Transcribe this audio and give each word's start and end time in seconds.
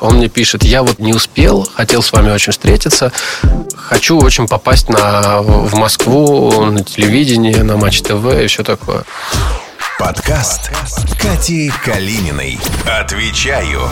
Он 0.00 0.16
мне 0.16 0.28
пишет, 0.28 0.64
я 0.64 0.82
вот 0.82 0.98
не 0.98 1.12
успел, 1.12 1.68
хотел 1.74 2.02
с 2.02 2.12
вами 2.12 2.30
очень 2.30 2.52
встретиться, 2.52 3.12
хочу 3.76 4.18
очень 4.18 4.48
попасть 4.48 4.88
на, 4.88 5.40
в 5.40 5.74
Москву, 5.76 6.64
на 6.64 6.82
телевидение, 6.82 7.62
на 7.62 7.76
Матч 7.76 8.02
ТВ 8.02 8.26
и 8.42 8.46
все 8.46 8.64
такое. 8.64 9.04
Подкаст 10.04 10.70
Кати 11.18 11.72
Калининой. 11.82 12.58
Отвечаю. 12.84 13.88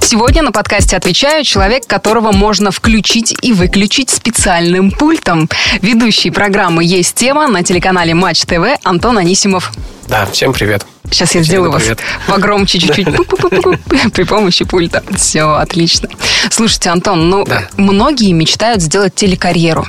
Сегодня 0.00 0.44
на 0.44 0.52
подкасте 0.52 0.96
«Отвечаю» 0.96 1.42
человек, 1.42 1.88
которого 1.88 2.30
можно 2.30 2.70
включить 2.70 3.34
и 3.42 3.52
выключить 3.52 4.10
специальным 4.10 4.92
пультом. 4.92 5.48
Ведущий 5.82 6.30
программы 6.30 6.84
«Есть 6.84 7.16
тема» 7.16 7.48
на 7.48 7.64
телеканале 7.64 8.14
Матч 8.14 8.42
ТВ 8.42 8.78
Антон 8.84 9.18
Анисимов. 9.18 9.72
Да, 10.06 10.24
всем 10.26 10.52
привет. 10.52 10.86
Сейчас 11.10 11.34
я 11.34 11.42
сделаю 11.42 11.72
вас 11.72 11.82
погромче 12.28 12.78
чуть-чуть 12.78 13.08
при 14.12 14.22
помощи 14.22 14.64
пульта. 14.64 15.02
Все, 15.16 15.50
отлично. 15.50 16.08
Слушайте, 16.48 16.90
Антон, 16.90 17.28
ну, 17.28 17.44
многие 17.76 18.30
мечтают 18.30 18.82
сделать 18.82 19.16
телекарьеру. 19.16 19.84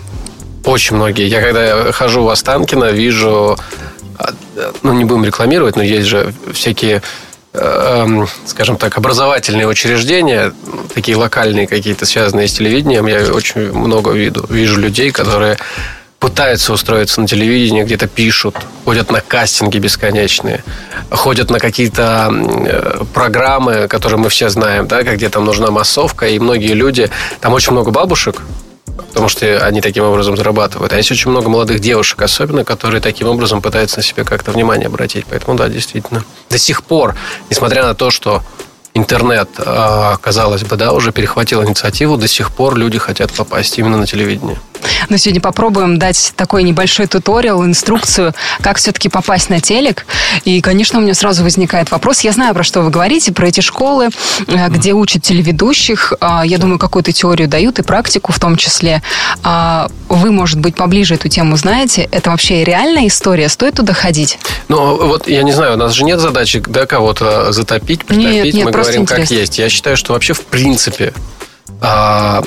Очень 0.66 0.96
многие. 0.96 1.28
Я 1.28 1.40
когда 1.40 1.92
хожу 1.92 2.24
в 2.24 2.30
Останкино, 2.30 2.92
вижу 2.92 3.60
ну, 4.84 4.94
не 4.94 5.06
будем 5.06 5.26
рекламировать, 5.26 5.76
но 5.76 5.84
есть 5.84 6.08
же 6.08 6.34
всякие 6.54 7.02
эм, 7.54 8.28
скажем 8.46 8.78
так, 8.78 8.98
образовательные 8.98 9.68
учреждения, 9.68 10.54
такие 10.94 11.18
локальные 11.18 11.68
какие-то, 11.68 12.06
связанные 12.06 12.48
с 12.48 12.54
телевидением, 12.54 13.08
я 13.08 13.34
очень 13.34 13.72
много 13.74 14.12
виду, 14.12 14.46
вижу 14.50 14.80
людей, 14.80 15.12
которые 15.12 15.58
пытаются 16.20 16.74
устроиться 16.74 17.22
на 17.22 17.28
телевидении, 17.28 17.84
где-то 17.84 18.08
пишут, 18.08 18.56
ходят 18.86 19.12
на 19.12 19.22
кастинги 19.22 19.78
бесконечные, 19.78 20.64
ходят 21.12 21.52
на 21.52 21.60
какие-то 21.60 22.32
э, 22.34 23.04
программы, 23.14 23.88
которые 23.88 24.18
мы 24.18 24.30
все 24.30 24.50
знаем, 24.50 24.88
да, 24.88 25.04
где 25.04 25.30
там 25.30 25.46
нужна 25.46 25.70
массовка, 25.70 26.28
и 26.28 26.40
многие 26.40 26.74
люди, 26.74 27.12
там 27.40 27.54
очень 27.54 27.74
много 27.74 27.92
бабушек, 27.92 28.42
потому 28.98 29.30
что 29.30 29.66
они 29.66 29.82
таким 29.82 30.04
образом 30.04 30.36
зарабатывают. 30.36 30.94
А 30.94 30.98
есть 30.98 31.12
очень 31.12 31.32
много 31.32 31.50
молодых 31.50 31.80
девушек, 31.80 32.22
особенно, 32.22 32.64
которые 32.64 33.02
таким 33.02 33.28
образом 33.28 33.62
пытаются 33.62 33.98
на 33.98 34.04
себя 34.04 34.24
как-то 34.24 34.52
внимание 34.52 34.88
обратить. 34.88 35.26
Поэтому, 35.30 35.58
да, 35.58 35.70
действительно. 35.70 36.24
До 36.50 36.58
сих 36.58 36.84
пор, 36.84 37.16
несмотря 37.50 37.84
на 37.84 37.94
то, 37.94 38.12
что 38.12 38.44
интернет, 38.98 39.50
а, 39.58 40.18
казалось 40.18 40.64
бы, 40.64 40.76
да, 40.76 40.92
уже 40.92 41.12
перехватил 41.12 41.64
инициативу, 41.64 42.18
до 42.18 42.28
сих 42.28 42.52
пор 42.52 42.76
люди 42.76 42.98
хотят 42.98 43.32
попасть 43.32 43.78
именно 43.78 43.98
на 43.98 44.08
телевидение. 44.08 44.58
Но 45.10 45.18
сегодня 45.18 45.42
попробуем 45.42 45.98
дать 45.98 46.34
такой 46.36 46.64
небольшой 46.64 47.08
туториал, 47.08 47.64
инструкцию, 47.66 48.34
как 48.62 48.78
все-таки 48.78 49.10
попасть 49.10 49.50
на 49.50 49.60
телек. 49.60 50.06
И, 50.44 50.62
конечно, 50.62 51.00
у 51.00 51.02
меня 51.02 51.14
сразу 51.14 51.44
возникает 51.44 51.92
вопрос. 51.92 52.22
Я 52.22 52.32
знаю, 52.32 52.54
про 52.54 52.64
что 52.64 52.82
вы 52.82 52.90
говорите, 52.90 53.32
про 53.32 53.48
эти 53.48 53.62
школы, 53.62 54.10
э, 54.48 54.70
где 54.70 54.94
учат 54.94 55.24
телеведущих. 55.24 56.14
А, 56.20 56.46
я 56.46 56.58
думаю, 56.58 56.80
какую-то 56.80 57.12
теорию 57.12 57.48
дают 57.48 57.80
и 57.80 57.84
практику 57.84 58.32
в 58.32 58.40
том 58.40 58.56
числе. 58.58 59.02
А, 59.44 59.90
вы, 60.10 60.32
может 60.32 60.60
быть, 60.60 60.76
поближе 60.76 61.16
эту 61.16 61.30
тему 61.30 61.58
знаете. 61.58 62.08
Это 62.12 62.32
вообще 62.32 62.64
реальная 62.64 63.08
история? 63.08 63.50
Стоит 63.50 63.76
туда 63.76 63.94
ходить? 63.94 64.38
Ну, 64.68 65.08
вот 65.08 65.28
я 65.28 65.44
не 65.44 65.52
знаю, 65.52 65.74
у 65.74 65.78
нас 65.78 65.94
же 65.94 66.04
нет 66.04 66.20
задачи 66.20 66.64
да, 66.66 66.86
кого-то 66.86 67.52
затопить, 67.52 68.06
притопить. 68.06 68.44
Нет, 68.46 68.54
нет, 68.54 68.66
Мы 68.66 68.72
говорим, 68.88 69.04
интересно. 69.04 69.26
как 69.26 69.32
есть. 69.32 69.60
Я 69.60 69.70
считаю, 69.70 69.98
что 69.98 70.14
вообще 70.14 70.34
в 70.34 70.42
принципе 70.42 71.14
а, 71.82 72.44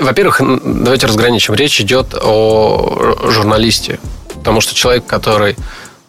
во-первых, 0.00 0.40
давайте 0.64 1.06
разграничим. 1.06 1.54
Речь 1.54 1.80
идет 1.80 2.14
о 2.20 3.16
журналисте. 3.28 3.98
Потому 4.34 4.60
что 4.60 4.74
человек, 4.74 5.06
который 5.06 5.56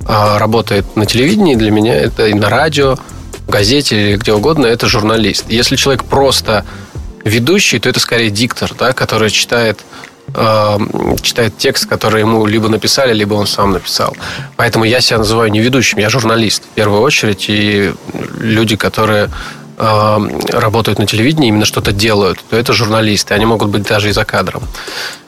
а, 0.06 0.40
работает 0.40 0.96
на 0.96 1.06
телевидении, 1.06 1.56
для 1.56 1.72
меня 1.72 1.96
это 1.96 2.28
и 2.28 2.34
на 2.34 2.50
радио, 2.50 2.98
в 3.48 3.50
газете 3.50 3.96
или 3.96 4.18
где 4.18 4.34
угодно, 4.34 4.66
это 4.68 4.88
журналист. 4.88 5.46
Если 5.50 5.76
человек 5.76 6.04
просто 6.04 6.66
ведущий, 7.24 7.80
то 7.80 7.90
это 7.90 8.00
скорее 8.00 8.30
диктор, 8.30 8.74
да, 8.78 8.94
который 8.94 9.30
читает 9.30 9.80
а, 10.34 10.80
читает 11.22 11.58
текст, 11.58 11.88
который 11.88 12.22
ему 12.22 12.46
либо 12.46 12.70
написали, 12.70 13.14
либо 13.14 13.34
он 13.34 13.48
сам 13.48 13.72
написал. 13.72 14.16
Поэтому 14.56 14.86
я 14.86 15.02
себя 15.02 15.18
называю 15.20 15.52
не 15.52 15.60
ведущим, 15.60 16.00
я 16.00 16.10
журналист 16.10 16.64
в 16.64 16.76
первую 16.76 17.02
очередь. 17.02 17.46
И 17.50 17.94
люди, 18.40 18.76
которые 18.78 19.30
э, 19.78 20.18
работают 20.50 21.00
на 21.00 21.06
телевидении, 21.06 21.50
именно 21.50 21.66
что-то 21.66 21.92
делают, 21.92 22.40
то 22.50 22.56
это 22.56 22.72
журналисты. 22.72 23.34
Они 23.34 23.46
могут 23.46 23.70
быть 23.70 23.84
даже 23.84 24.10
и 24.10 24.12
за 24.14 24.24
кадром. 24.24 24.64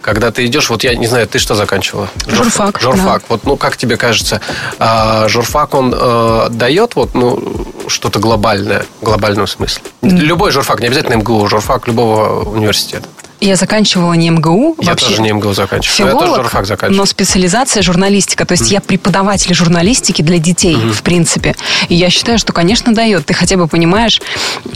Когда 0.02 0.32
ты 0.32 0.46
идешь, 0.46 0.70
вот 0.70 0.84
я 0.84 0.96
не 0.96 1.08
знаю, 1.08 1.28
ты 1.28 1.38
что 1.38 1.56
заканчивала? 1.56 2.10
Журфак. 2.28 2.80
Журфак. 2.80 3.22
Да. 3.22 3.26
Вот, 3.30 3.46
ну, 3.46 3.58
как 3.58 3.76
тебе 3.76 3.98
кажется, 3.98 4.40
э, 4.80 5.28
журфак, 5.28 5.74
он 5.74 5.94
э, 5.94 6.48
дает 6.50 6.96
вот, 6.96 7.14
ну, 7.14 7.68
что-то 7.88 8.20
глобальное, 8.20 8.86
в 9.02 9.06
глобальном 9.06 9.48
смысле? 9.48 9.84
Mm. 10.02 10.18
Любой 10.20 10.52
журфак, 10.52 10.80
не 10.80 10.88
обязательно 10.88 11.16
МГУ, 11.16 11.48
журфак 11.48 11.88
любого 11.88 12.50
университета. 12.50 13.08
Я 13.44 13.58
заканчивала 13.58 14.14
не 14.14 14.30
МГУ. 14.30 14.78
Я 14.80 14.92
вообще. 14.92 15.08
тоже 15.08 15.22
не 15.22 15.34
МГУ 15.34 15.54
заканчивала. 15.54 16.12
Филолог, 16.12 16.22
я 16.22 16.28
тоже 16.28 16.42
журфак 16.44 16.66
заканчивал. 16.66 16.98
но 16.98 17.06
специализация 17.06 17.84
журналистика. 17.84 18.46
То 18.46 18.54
есть 18.54 18.72
mm. 18.72 18.74
я 18.74 18.82
преподаватель 18.82 19.54
журналистики 19.54 20.22
для 20.22 20.38
детей, 20.38 20.76
mm-hmm. 20.76 20.94
в 20.94 21.04
принципе. 21.04 21.56
И 21.90 21.96
я 21.96 22.10
считаю, 22.10 22.40
что, 22.40 22.54
конечно, 22.54 22.94
дает. 22.94 23.26
Ты 23.26 23.34
хотя 23.34 23.58
бы 23.58 23.68
понимаешь 23.68 24.22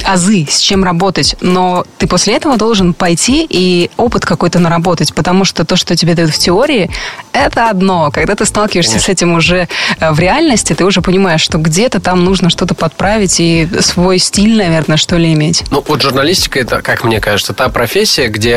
азы, 0.04 0.46
с 0.50 0.60
чем 0.60 0.84
работать. 0.84 1.38
Но 1.40 1.86
ты 1.98 2.08
после 2.08 2.36
этого 2.36 2.58
должен 2.58 2.94
пойти 2.94 3.48
и 3.50 3.90
опыт 3.96 4.26
какой-то 4.26 4.60
наработать. 4.60 5.14
Потому 5.14 5.46
что 5.46 5.64
то, 5.64 5.78
что 5.78 5.96
тебе 5.96 6.14
дают 6.14 6.32
в 6.32 6.38
теории, 6.38 6.90
это 7.32 7.70
одно. 7.70 8.12
Когда 8.12 8.36
ты 8.36 8.46
сталкиваешься 8.46 8.94
конечно. 8.94 9.06
с 9.06 9.10
этим 9.10 9.34
уже 9.34 9.70
э, 10.00 10.12
в 10.12 10.20
реальности, 10.20 10.74
ты 10.74 10.84
уже 10.84 11.02
понимаешь, 11.02 11.42
что 11.42 11.58
где-то 11.58 12.02
там 12.02 12.26
нужно 12.26 12.50
что-то 12.50 12.76
подправить 12.76 13.40
и 13.40 13.68
свой 13.80 14.20
стиль, 14.20 14.58
наверное, 14.58 14.98
что 14.98 15.16
ли, 15.16 15.32
иметь. 15.32 15.64
Ну, 15.72 15.82
вот 15.88 16.02
журналистика, 16.02 16.60
это, 16.60 16.82
как 16.82 17.06
мне 17.06 17.22
кажется, 17.22 17.54
та 17.54 17.70
профессия, 17.70 18.28
где 18.28 18.57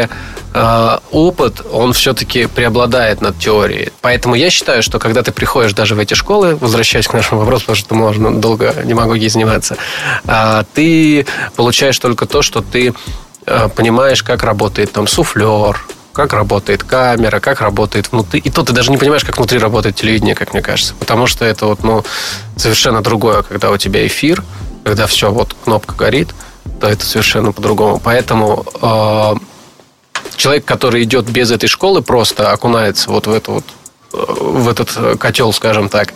э, 0.54 0.98
опыт, 1.10 1.62
он 1.72 1.92
все-таки 1.92 2.46
преобладает 2.46 3.20
над 3.20 3.38
теорией. 3.38 3.92
Поэтому 4.00 4.34
я 4.34 4.50
считаю, 4.50 4.82
что 4.82 4.98
когда 4.98 5.22
ты 5.22 5.32
приходишь 5.32 5.72
даже 5.72 5.94
в 5.94 5.98
эти 5.98 6.14
школы, 6.14 6.56
возвращаясь 6.56 7.08
к 7.08 7.12
нашему 7.12 7.40
вопросу, 7.40 7.66
потому 7.66 7.76
что 7.76 7.94
можно 7.94 8.40
долго 8.40 8.74
демагогией 8.84 9.28
заниматься, 9.28 9.76
э, 10.26 10.64
ты 10.74 11.26
получаешь 11.56 11.98
только 11.98 12.26
то, 12.26 12.42
что 12.42 12.62
ты 12.62 12.94
э, 13.46 13.68
понимаешь, 13.74 14.22
как 14.22 14.42
работает 14.42 14.92
там 14.92 15.06
суфлер, 15.06 15.80
как 16.12 16.32
работает 16.32 16.82
камера, 16.82 17.40
как 17.40 17.60
работает 17.60 18.12
внутри. 18.12 18.40
И 18.40 18.50
то 18.50 18.62
ты 18.62 18.72
даже 18.72 18.90
не 18.90 18.98
понимаешь, 18.98 19.24
как 19.24 19.36
внутри 19.36 19.58
работает 19.58 19.96
телевидение, 19.96 20.34
как 20.34 20.52
мне 20.52 20.62
кажется. 20.62 20.94
Потому 20.98 21.26
что 21.26 21.44
это 21.44 21.66
вот, 21.66 21.82
ну, 21.82 22.04
совершенно 22.56 23.00
другое, 23.00 23.42
когда 23.42 23.70
у 23.70 23.76
тебя 23.76 24.06
эфир, 24.06 24.42
когда 24.84 25.06
все, 25.06 25.30
вот 25.30 25.54
кнопка 25.64 25.94
горит, 25.94 26.34
то 26.80 26.88
это 26.88 27.04
совершенно 27.04 27.52
по-другому. 27.52 28.00
Поэтому 28.02 28.64
э, 28.82 29.34
человек, 30.36 30.64
который 30.64 31.02
идет 31.04 31.28
без 31.28 31.50
этой 31.50 31.68
школы, 31.68 32.02
просто 32.02 32.52
окунается 32.52 33.10
вот 33.10 33.26
в 33.26 33.32
эту 33.32 33.52
вот 33.52 33.64
в 34.12 34.68
этот 34.68 35.18
котел, 35.18 35.52
скажем 35.52 35.88
так, 35.88 36.14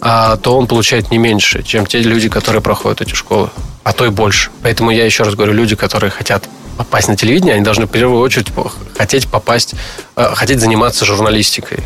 а, 0.00 0.36
то 0.36 0.56
он 0.56 0.66
получает 0.66 1.10
не 1.10 1.18
меньше, 1.18 1.62
чем 1.62 1.86
те 1.86 2.00
люди, 2.00 2.28
которые 2.28 2.62
проходят 2.62 3.00
эти 3.00 3.14
школы, 3.14 3.50
а 3.84 3.92
то 3.92 4.06
и 4.06 4.10
больше. 4.10 4.50
Поэтому 4.62 4.90
я 4.90 5.04
еще 5.04 5.24
раз 5.24 5.34
говорю, 5.34 5.52
люди, 5.52 5.76
которые 5.76 6.10
хотят 6.10 6.48
попасть 6.76 7.08
на 7.08 7.16
телевидение, 7.16 7.54
они 7.54 7.64
должны 7.64 7.86
в 7.86 7.90
первую 7.90 8.20
очередь 8.20 8.48
хотеть 8.96 9.28
попасть, 9.28 9.74
э, 10.16 10.34
хотеть 10.34 10.60
заниматься 10.60 11.04
журналистикой. 11.04 11.80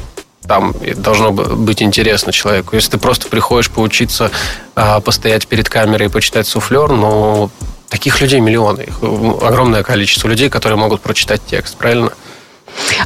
Там 0.47 0.75
должно 0.97 1.33
быть 1.33 1.83
интересно 1.83 2.33
человеку. 2.33 2.77
Если 2.77 2.93
ты 2.93 2.99
просто 2.99 3.29
приходишь 3.29 3.69
поучиться, 3.69 4.31
постоять 4.75 5.49
перед 5.49 5.69
камерой 5.69 6.07
и 6.07 6.09
почитать 6.09 6.47
суфлер, 6.47 6.89
ну, 6.93 7.51
Таких 7.89 8.21
людей 8.21 8.41
миллионы, 8.41 8.83
их 8.83 9.03
огромное 9.03 9.83
количество 9.83 10.29
людей, 10.29 10.49
которые 10.51 10.79
могут 10.79 11.01
прочитать 11.01 11.41
текст, 11.47 11.77
правильно? 11.77 12.11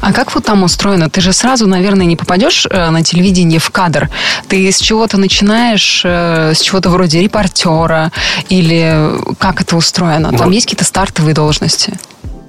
А 0.00 0.12
как 0.12 0.34
вот 0.34 0.44
там 0.44 0.62
устроено? 0.62 1.10
Ты 1.10 1.20
же 1.20 1.32
сразу, 1.32 1.66
наверное, 1.66 2.06
не 2.06 2.16
попадешь 2.16 2.66
э, 2.68 2.90
на 2.90 3.02
телевидение 3.02 3.60
в 3.60 3.70
кадр. 3.70 4.10
Ты 4.48 4.70
с 4.70 4.78
чего-то 4.78 5.16
начинаешь, 5.16 6.02
э, 6.04 6.54
с 6.54 6.60
чего-то 6.60 6.90
вроде 6.90 7.20
репортера, 7.20 8.10
или 8.48 9.12
как 9.38 9.60
это 9.60 9.76
устроено? 9.76 10.32
Там 10.32 10.48
ну, 10.48 10.54
есть 10.54 10.66
какие-то 10.66 10.84
стартовые 10.84 11.34
должности? 11.34 11.98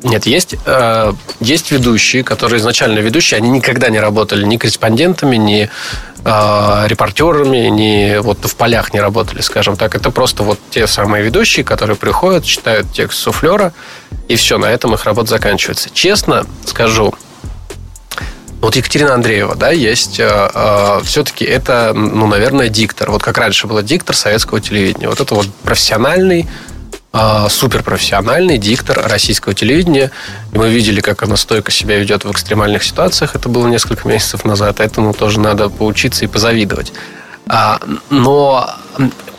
Нет, 0.04 0.26
есть, 0.26 0.56
э, 0.66 1.14
есть 1.40 1.72
ведущие, 1.72 2.24
которые 2.24 2.60
изначально 2.60 3.00
ведущие, 3.00 3.38
они 3.38 3.50
никогда 3.50 3.90
не 3.90 4.00
работали 4.00 4.44
ни 4.46 4.58
корреспондентами, 4.58 5.36
ни 5.36 5.70
э, 6.24 6.88
репортерами, 6.88 7.68
ни 7.68 8.18
вот 8.18 8.44
в 8.44 8.56
полях 8.56 8.94
не 8.94 9.00
работали, 9.00 9.42
скажем 9.42 9.78
так. 9.78 9.94
Это 9.96 10.10
просто 10.10 10.42
вот 10.42 10.60
те 10.72 10.88
самые 10.88 11.24
ведущие, 11.24 11.64
которые 11.64 11.96
приходят, 11.98 12.46
читают 12.46 12.92
текст 12.92 13.20
суфлера, 13.20 13.74
и 14.28 14.36
все, 14.36 14.58
на 14.58 14.66
этом 14.66 14.94
их 14.96 15.04
работа 15.06 15.30
заканчивается. 15.30 15.90
Честно 15.94 16.46
скажу, 16.66 17.14
вот 18.62 18.76
Екатерина 18.76 19.16
Андреева, 19.16 19.56
да, 19.56 19.72
есть, 19.72 20.20
э, 20.20 20.50
э, 20.54 21.02
все-таки 21.04 21.46
это, 21.46 21.94
ну, 21.94 22.28
наверное, 22.28 22.70
диктор. 22.70 23.10
Вот 23.10 23.24
как 23.24 23.38
раньше 23.40 23.66
было 23.66 23.82
диктор 23.82 24.16
советского 24.16 24.62
телевидения. 24.62 25.10
Вот 25.10 25.20
это 25.20 25.34
вот 25.34 25.48
профессиональный 25.64 26.48
суперпрофессиональный 27.14 28.58
диктор 28.58 29.06
российского 29.08 29.54
телевидения. 29.54 30.12
И 30.54 30.58
мы 30.58 30.70
видели, 30.70 31.02
как 31.02 31.24
она 31.24 31.36
стойко 31.36 31.72
себя 31.72 31.98
ведет 31.98 32.24
в 32.24 32.32
экстремальных 32.32 32.84
ситуациях. 32.84 33.36
Это 33.36 33.50
было 33.50 33.68
несколько 33.68 34.08
месяцев 34.08 34.46
назад. 34.46 34.80
Этому 34.80 35.14
тоже 35.14 35.40
надо 35.40 35.70
поучиться 35.70 36.24
и 36.24 36.28
позавидовать. 36.28 36.94
А, 37.48 37.80
но 38.10 38.74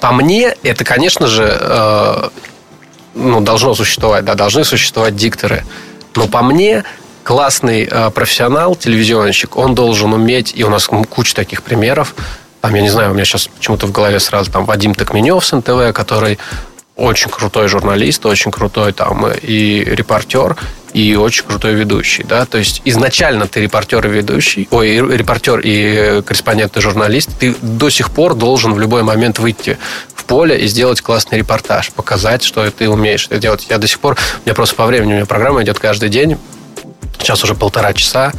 по 0.00 0.12
мне, 0.12 0.54
это, 0.62 0.84
конечно 0.84 1.28
же, 1.28 1.56
э, 1.58 2.28
ну, 3.14 3.40
должно 3.40 3.74
существовать, 3.74 4.24
да, 4.24 4.34
должны 4.34 4.64
существовать 4.64 5.16
дикторы. 5.16 5.64
Но 6.16 6.26
по 6.26 6.42
мне, 6.42 6.84
классный 7.22 7.88
э, 7.90 8.10
профессионал, 8.10 8.74
телевизионщик, 8.74 9.56
он 9.56 9.74
должен 9.74 10.12
уметь, 10.12 10.52
и 10.54 10.64
у 10.64 10.70
нас 10.70 10.88
куча 11.08 11.34
таких 11.34 11.62
примеров, 11.62 12.14
там, 12.60 12.74
я 12.74 12.82
не 12.82 12.90
знаю, 12.90 13.10
у 13.10 13.14
меня 13.14 13.24
сейчас 13.24 13.48
почему-то 13.48 13.86
в 13.86 13.92
голове 13.92 14.20
сразу 14.20 14.50
там 14.50 14.66
Вадим 14.66 14.94
Токменев 14.94 15.44
с 15.44 15.52
НТВ, 15.52 15.92
который 15.92 16.38
очень 16.96 17.30
крутой 17.30 17.68
журналист, 17.68 18.24
очень 18.26 18.50
крутой 18.50 18.92
там 18.92 19.26
и 19.26 19.84
репортер, 19.84 20.56
и 20.92 21.16
очень 21.16 21.44
крутой 21.44 21.72
ведущий, 21.72 22.22
да, 22.22 22.44
то 22.44 22.58
есть 22.58 22.82
изначально 22.84 23.46
ты 23.46 23.60
репортер 23.62 24.06
и 24.06 24.10
ведущий, 24.10 24.68
ой, 24.70 24.96
репортер 25.16 25.60
и 25.64 26.22
корреспондент 26.22 26.76
и 26.76 26.80
журналист, 26.80 27.30
ты 27.38 27.54
до 27.62 27.88
сих 27.88 28.10
пор 28.10 28.34
должен 28.34 28.74
в 28.74 28.78
любой 28.78 29.02
момент 29.02 29.38
выйти 29.38 29.78
в 30.14 30.24
поле 30.24 30.58
и 30.58 30.66
сделать 30.66 31.00
классный 31.00 31.38
репортаж, 31.38 31.90
показать, 31.92 32.42
что 32.42 32.70
ты 32.70 32.88
умеешь 32.88 33.26
это 33.26 33.38
делать. 33.38 33.66
Я 33.70 33.78
до 33.78 33.86
сих 33.86 34.00
пор, 34.00 34.18
у 34.40 34.46
меня 34.46 34.54
просто 34.54 34.76
по 34.76 34.86
времени, 34.86 35.12
у 35.12 35.16
меня 35.16 35.26
программа 35.26 35.62
идет 35.62 35.78
каждый 35.78 36.10
день, 36.10 36.36
сейчас 37.18 37.42
уже 37.42 37.54
полтора 37.54 37.94
часа, 37.94 38.32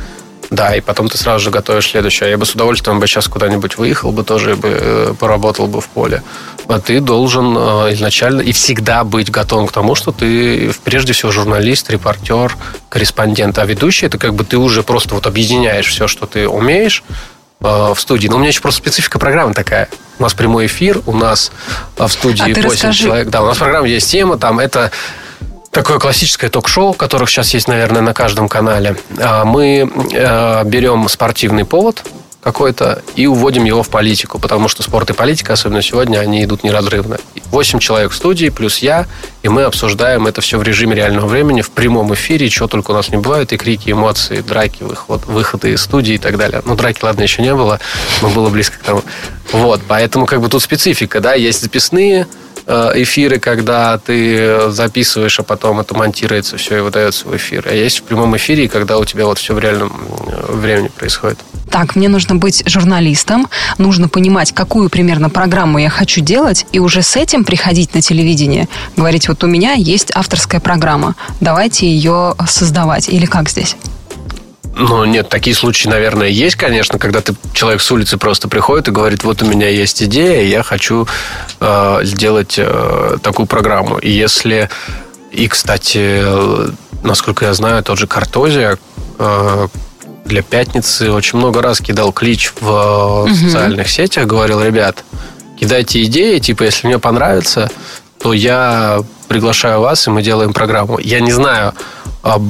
да, 0.53 0.75
и 0.75 0.81
потом 0.81 1.09
ты 1.09 1.17
сразу 1.17 1.45
же 1.45 1.49
готовишь 1.49 1.89
следующее. 1.89 2.29
Я 2.29 2.37
бы 2.37 2.45
с 2.45 2.53
удовольствием 2.53 2.99
бы 2.99 3.07
сейчас 3.07 3.27
куда-нибудь 3.27 3.77
выехал 3.77 4.11
бы, 4.11 4.23
тоже 4.23 4.55
бы 4.55 4.67
э, 4.69 5.13
поработал 5.19 5.67
бы 5.67 5.81
в 5.81 5.87
поле. 5.87 6.21
А 6.67 6.79
ты 6.79 6.99
должен 6.99 7.57
э, 7.57 7.93
изначально 7.93 8.41
и 8.41 8.51
всегда 8.51 9.03
быть 9.03 9.31
готовым 9.31 9.67
к 9.67 9.71
тому, 9.71 9.95
что 9.95 10.11
ты 10.11 10.71
прежде 10.83 11.13
всего 11.13 11.31
журналист, 11.31 11.89
репортер, 11.89 12.55
корреспондент. 12.89 13.57
А 13.57 13.65
ведущий 13.65 14.05
это 14.05 14.19
как 14.19 14.35
бы 14.35 14.43
ты 14.43 14.57
уже 14.57 14.83
просто 14.83 15.15
вот 15.15 15.25
объединяешь 15.25 15.87
все, 15.87 16.07
что 16.07 16.27
ты 16.27 16.47
умеешь 16.47 17.03
э, 17.61 17.93
в 17.95 17.99
студии. 17.99 18.27
Но 18.27 18.35
у 18.35 18.39
меня 18.39 18.49
еще 18.49 18.61
просто 18.61 18.79
специфика 18.79 19.17
программы 19.17 19.55
такая. 19.55 19.89
У 20.19 20.23
нас 20.23 20.35
прямой 20.35 20.67
эфир, 20.67 21.01
у 21.07 21.13
нас 21.17 21.51
в 21.97 22.07
студии 22.09 22.43
а 22.43 22.55
8 22.55 22.63
расскажи... 22.63 23.03
человек. 23.05 23.29
Да, 23.29 23.41
у 23.41 23.47
нас 23.47 23.57
программа 23.57 23.87
есть 23.87 24.11
тема, 24.11 24.37
там 24.37 24.59
это 24.59 24.91
такое 25.73 25.99
классическое 25.99 26.49
ток-шоу, 26.49 26.93
которых 26.93 27.29
сейчас 27.29 27.53
есть, 27.53 27.67
наверное, 27.67 28.01
на 28.01 28.13
каждом 28.13 28.47
канале. 28.47 28.95
А 29.19 29.43
мы 29.43 29.89
э, 30.13 30.63
берем 30.65 31.09
спортивный 31.09 31.65
повод 31.65 32.03
какой-то 32.43 33.01
и 33.15 33.25
уводим 33.25 33.63
его 33.63 33.83
в 33.83 33.89
политику, 33.89 34.37
потому 34.37 34.67
что 34.67 34.83
спорт 34.83 35.09
и 35.09 35.13
политика, 35.13 35.53
особенно 35.53 35.81
сегодня, 35.81 36.19
они 36.19 36.43
идут 36.43 36.63
неразрывно. 36.63 37.17
Восемь 37.45 37.79
человек 37.79 38.11
в 38.11 38.15
студии, 38.15 38.49
плюс 38.49 38.79
я, 38.79 39.07
и 39.43 39.49
мы 39.49 39.63
обсуждаем 39.63 40.27
это 40.27 40.41
все 40.41 40.57
в 40.57 40.63
режиме 40.63 40.95
реального 40.95 41.27
времени, 41.27 41.61
в 41.61 41.71
прямом 41.71 42.13
эфире, 42.13 42.49
чего 42.49 42.67
только 42.67 42.91
у 42.91 42.93
нас 42.93 43.09
не 43.09 43.17
бывает, 43.17 43.53
и 43.53 43.57
крики, 43.57 43.91
эмоции, 43.91 44.41
драки, 44.41 44.83
выход, 44.83 45.25
выходы 45.25 45.71
из 45.71 45.81
студии 45.81 46.15
и 46.15 46.17
так 46.19 46.37
далее. 46.37 46.61
Ну, 46.65 46.75
драки, 46.75 46.99
ладно, 47.03 47.23
еще 47.23 47.41
не 47.41 47.55
было, 47.55 47.79
но 48.21 48.29
было 48.29 48.49
близко 48.49 48.77
к 48.77 48.81
тому. 48.83 49.03
Вот, 49.51 49.81
поэтому 49.87 50.25
как 50.25 50.41
бы 50.41 50.49
тут 50.49 50.61
специфика, 50.61 51.21
да, 51.21 51.33
есть 51.35 51.61
записные, 51.61 52.27
Э, 52.65 52.91
эфиры, 52.95 53.39
когда 53.39 53.97
ты 53.97 54.69
записываешь, 54.69 55.37
а 55.39 55.43
потом 55.43 55.81
это 55.81 55.95
монтируется 55.95 56.55
все 56.55 56.77
и 56.77 56.81
выдается 56.81 57.27
в 57.27 57.35
эфир. 57.35 57.67
А 57.69 57.73
есть 57.73 57.99
в 57.99 58.03
прямом 58.03 58.37
эфире, 58.37 58.69
когда 58.69 58.97
у 58.97 59.05
тебя 59.05 59.25
вот 59.25 59.37
все 59.37 59.53
в 59.53 59.59
реальном 59.59 59.91
э, 60.27 60.51
времени 60.53 60.87
происходит. 60.87 61.39
Так, 61.69 61.95
мне 61.95 62.07
нужно 62.07 62.35
быть 62.35 62.63
журналистом, 62.67 63.47
нужно 63.77 64.07
понимать, 64.07 64.51
какую 64.51 64.89
примерно 64.89 65.29
программу 65.29 65.79
я 65.79 65.89
хочу 65.89 66.21
делать, 66.21 66.65
и 66.71 66.79
уже 66.79 67.01
с 67.01 67.15
этим 67.15 67.43
приходить 67.43 67.95
на 67.95 68.01
телевидение, 68.01 68.67
говорить, 68.95 69.27
вот 69.27 69.43
у 69.43 69.47
меня 69.47 69.73
есть 69.73 70.11
авторская 70.13 70.61
программа, 70.61 71.15
давайте 71.39 71.87
ее 71.87 72.35
создавать. 72.47 73.09
Или 73.09 73.25
как 73.25 73.49
здесь? 73.49 73.75
Ну, 74.75 75.05
нет, 75.05 75.29
такие 75.29 75.55
случаи, 75.55 75.87
наверное, 75.87 76.27
есть, 76.27 76.55
конечно, 76.55 76.97
когда 76.97 77.21
ты 77.21 77.35
человек 77.53 77.81
с 77.81 77.91
улицы 77.91 78.17
просто 78.17 78.47
приходит 78.47 78.87
и 78.87 78.91
говорит, 78.91 79.23
вот 79.23 79.43
у 79.43 79.45
меня 79.45 79.69
есть 79.69 80.01
идея, 80.03 80.43
я 80.43 80.63
хочу 80.63 81.07
э, 81.59 81.99
сделать 82.03 82.55
э, 82.57 83.17
такую 83.21 83.45
программу. 83.45 83.97
И 83.97 84.09
если... 84.09 84.69
И, 85.31 85.47
кстати, 85.47 86.23
насколько 87.03 87.45
я 87.45 87.53
знаю, 87.53 87.83
тот 87.83 87.97
же 87.97 88.07
Картозия 88.07 88.77
э, 89.17 89.67
для 90.25 90.41
пятницы 90.41 91.11
очень 91.11 91.39
много 91.39 91.61
раз 91.61 91.79
кидал 91.79 92.11
клич 92.11 92.53
в 92.59 93.23
угу. 93.25 93.33
социальных 93.33 93.89
сетях, 93.89 94.25
говорил, 94.25 94.61
ребят, 94.61 95.03
кидайте 95.59 96.03
идеи, 96.03 96.39
типа, 96.39 96.63
если 96.63 96.87
мне 96.87 96.99
понравится, 96.99 97.69
то 98.19 98.33
я 98.33 99.03
приглашаю 99.27 99.81
вас, 99.81 100.07
и 100.07 100.09
мы 100.09 100.21
делаем 100.21 100.53
программу. 100.53 100.97
Я 100.99 101.19
не 101.19 101.31
знаю, 101.31 101.73
а 102.23 102.41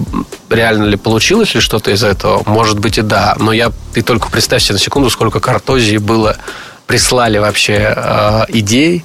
реально 0.50 0.86
ли 0.86 0.98
получилось 0.98 1.56
ли 1.56 1.62
что-то 1.62 1.92
из 1.92 2.04
этого? 2.04 2.44
Может 2.46 2.80
быть 2.80 2.98
и 2.98 3.02
да. 3.02 3.36
Но 3.40 3.52
я, 3.52 3.72
ты 3.94 4.04
только 4.04 4.30
представь 4.30 4.62
себе 4.62 4.74
на 4.74 4.80
секунду, 4.80 5.10
сколько 5.10 5.40
картозии 5.40 5.98
было, 5.98 6.38
прислали 6.86 7.40
вообще 7.40 7.94
э, 7.96 8.42
идей, 8.50 9.04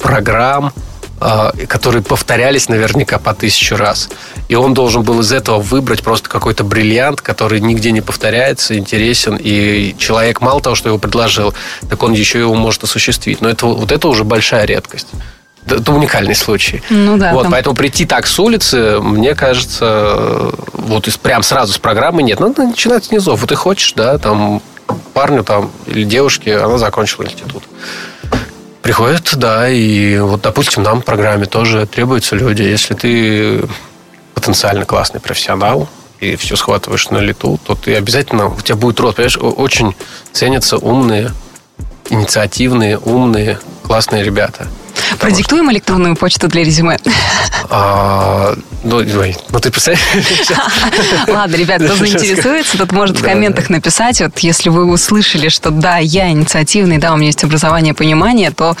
программ, 0.00 0.72
которые 1.66 2.02
повторялись 2.02 2.68
наверняка 2.68 3.18
по 3.18 3.34
тысячу 3.34 3.76
раз. 3.76 4.08
И 4.48 4.54
он 4.54 4.74
должен 4.74 5.02
был 5.02 5.20
из 5.20 5.32
этого 5.32 5.60
выбрать 5.60 6.02
просто 6.02 6.28
какой-то 6.28 6.64
бриллиант, 6.64 7.20
который 7.20 7.60
нигде 7.60 7.90
не 7.90 8.00
повторяется, 8.00 8.78
интересен. 8.78 9.36
И 9.40 9.94
человек 9.98 10.40
мало 10.40 10.60
того, 10.60 10.76
что 10.76 10.88
его 10.88 10.98
предложил, 10.98 11.54
так 11.88 12.02
он 12.02 12.12
еще 12.12 12.38
его 12.38 12.54
может 12.54 12.84
осуществить. 12.84 13.40
Но 13.40 13.48
это, 13.48 13.66
вот 13.66 13.92
это 13.92 14.08
уже 14.08 14.24
большая 14.24 14.64
редкость 14.64 15.08
это 15.70 15.92
уникальный 15.92 16.34
случай. 16.34 16.82
Ну 16.90 17.18
да. 17.18 17.32
Вот, 17.32 17.42
там... 17.42 17.52
Поэтому 17.52 17.76
прийти 17.76 18.06
так 18.06 18.26
с 18.26 18.38
улицы, 18.38 19.00
мне 19.00 19.34
кажется, 19.34 20.50
вот 20.72 21.08
из, 21.08 21.16
прям 21.16 21.42
сразу 21.42 21.72
с 21.72 21.78
программы 21.78 22.22
нет. 22.22 22.40
Надо 22.40 22.62
начинать 22.62 23.04
с 23.04 23.10
низов. 23.10 23.40
Вот 23.40 23.48
ты 23.50 23.54
хочешь, 23.54 23.92
да, 23.94 24.18
там 24.18 24.62
парню 25.12 25.44
там 25.44 25.70
или 25.86 26.04
девушке, 26.04 26.58
она 26.58 26.78
закончила 26.78 27.24
институт. 27.24 27.64
Приходит, 28.82 29.36
да, 29.36 29.68
и 29.68 30.18
вот, 30.18 30.42
допустим, 30.42 30.82
нам 30.82 31.02
в 31.02 31.04
программе 31.04 31.46
тоже 31.46 31.86
требуются 31.86 32.36
люди. 32.36 32.62
Если 32.62 32.94
ты 32.94 33.62
потенциально 34.34 34.84
классный 34.84 35.20
профессионал, 35.20 35.88
и 36.20 36.36
все 36.36 36.56
схватываешь 36.56 37.10
на 37.10 37.18
лету, 37.18 37.58
то 37.64 37.74
ты 37.74 37.94
обязательно, 37.94 38.48
у 38.48 38.60
тебя 38.60 38.76
будет 38.76 39.00
рост. 39.00 39.16
Понимаешь, 39.16 39.38
очень 39.38 39.94
ценятся 40.32 40.78
умные, 40.78 41.32
инициативные, 42.10 42.98
умные, 42.98 43.58
классные 43.84 44.24
ребята. 44.24 44.66
Продиктуем 45.18 45.64
что... 45.64 45.72
электронную 45.72 46.16
почту 46.16 46.48
для 46.48 46.64
резюме. 46.64 46.98
А, 47.70 48.54
ну, 48.82 49.02
ну 49.02 49.60
ты 49.60 49.70
представляешь? 49.70 50.00
Ладно, 51.26 51.56
ребят, 51.56 51.82
кто 51.82 51.94
заинтересуется, 51.96 52.78
тот 52.78 52.92
может 52.92 53.18
в 53.18 53.22
комментах 53.22 53.68
написать. 53.68 54.20
Вот 54.20 54.38
если 54.38 54.70
вы 54.70 54.86
услышали, 54.86 55.48
что 55.48 55.70
да, 55.70 55.98
я 55.98 56.30
инициативный, 56.30 56.96
да, 56.96 57.12
у 57.12 57.16
меня 57.16 57.26
есть 57.26 57.44
образование, 57.44 57.92
понимание, 57.92 58.50
то, 58.52 58.74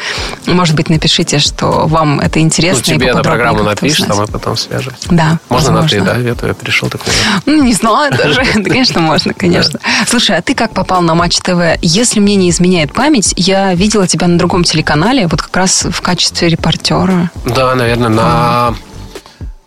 может 0.46 0.74
быть, 0.74 0.88
напишите, 0.88 1.38
что 1.38 1.86
вам 1.86 2.20
это 2.20 2.40
интересно. 2.40 2.84
Ну, 2.86 2.94
тебе 2.94 3.12
на 3.12 3.22
программу 3.22 3.62
напишешь, 3.62 4.06
а 4.08 4.14
мы 4.14 4.26
потом 4.26 4.56
свяжемся. 4.56 5.08
Да. 5.10 5.38
Можно 5.48 5.82
на 5.82 5.88
ты, 5.88 6.00
да? 6.00 6.16
Я 6.16 6.34
пришел 6.34 6.88
такой. 6.88 7.12
Ну, 7.44 7.62
не 7.62 7.74
знаю 7.74 8.12
даже. 8.16 8.44
Конечно, 8.68 9.00
можно, 9.00 9.34
конечно. 9.34 9.80
Слушай, 10.06 10.36
а 10.36 10.42
ты 10.42 10.54
как 10.54 10.72
попал 10.72 11.02
на 11.02 11.14
Матч 11.14 11.38
ТВ? 11.38 11.78
Если 11.80 12.20
мне 12.20 12.36
не 12.36 12.50
изменяет 12.50 12.92
память, 12.92 13.34
я 13.36 13.74
видела 13.74 14.06
тебя 14.06 14.26
на 14.26 14.38
другом 14.38 14.64
телеканале, 14.64 15.26
вот 15.26 15.42
как 15.42 15.56
раз 15.56 15.86
в 15.90 16.00
качестве 16.08 16.48
репортера. 16.48 17.30
Да, 17.44 17.74
наверное, 17.74 18.08
на... 18.08 18.74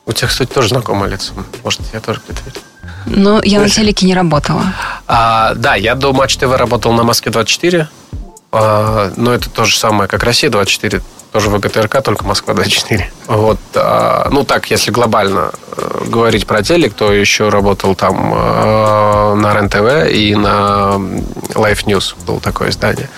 У 0.08 0.12
тебя, 0.12 0.28
кстати, 0.28 0.50
тоже 0.50 0.70
знакомое 0.70 1.08
лицо. 1.08 1.34
Может, 1.64 1.82
я 1.94 2.00
тоже 2.00 2.20
где-то 2.28 2.42
видел. 2.44 2.62
Ну, 3.06 3.40
я 3.44 3.60
на 3.60 3.70
телеке 3.70 4.08
не 4.08 4.16
работала. 4.16 4.64
А, 5.08 5.54
да, 5.54 5.76
я 5.76 5.94
до 5.94 6.14
Матч 6.14 6.38
ТВ 6.38 6.46
работал 6.46 6.94
на 6.94 7.04
Москве 7.04 7.32
24. 7.32 7.88
А, 8.52 9.14
но 9.18 9.36
это 9.36 9.52
то 9.52 9.66
же 9.66 9.78
самое, 9.78 10.10
как 10.10 10.24
Россия 10.24 10.50
24 10.50 11.04
тоже 11.32 11.50
ВГТРК, 11.50 12.02
только 12.02 12.26
Москва 12.26 12.54
24. 12.54 13.10
Вот. 13.28 13.60
А, 13.76 14.28
ну, 14.32 14.44
так, 14.44 14.70
если 14.70 14.92
глобально 14.92 15.52
э, 15.78 16.04
говорить 16.08 16.46
про 16.46 16.62
телек, 16.62 16.94
то 16.94 17.14
еще 17.14 17.48
работал 17.48 17.96
там 17.96 18.34
э, 18.34 19.36
на 19.36 19.54
РЕН-ТВ 19.54 20.12
и 20.12 20.36
на 20.36 21.00
Life 21.54 21.86
News 21.86 22.16
был 22.26 22.42
такое 22.42 22.70
издание. 22.70 23.10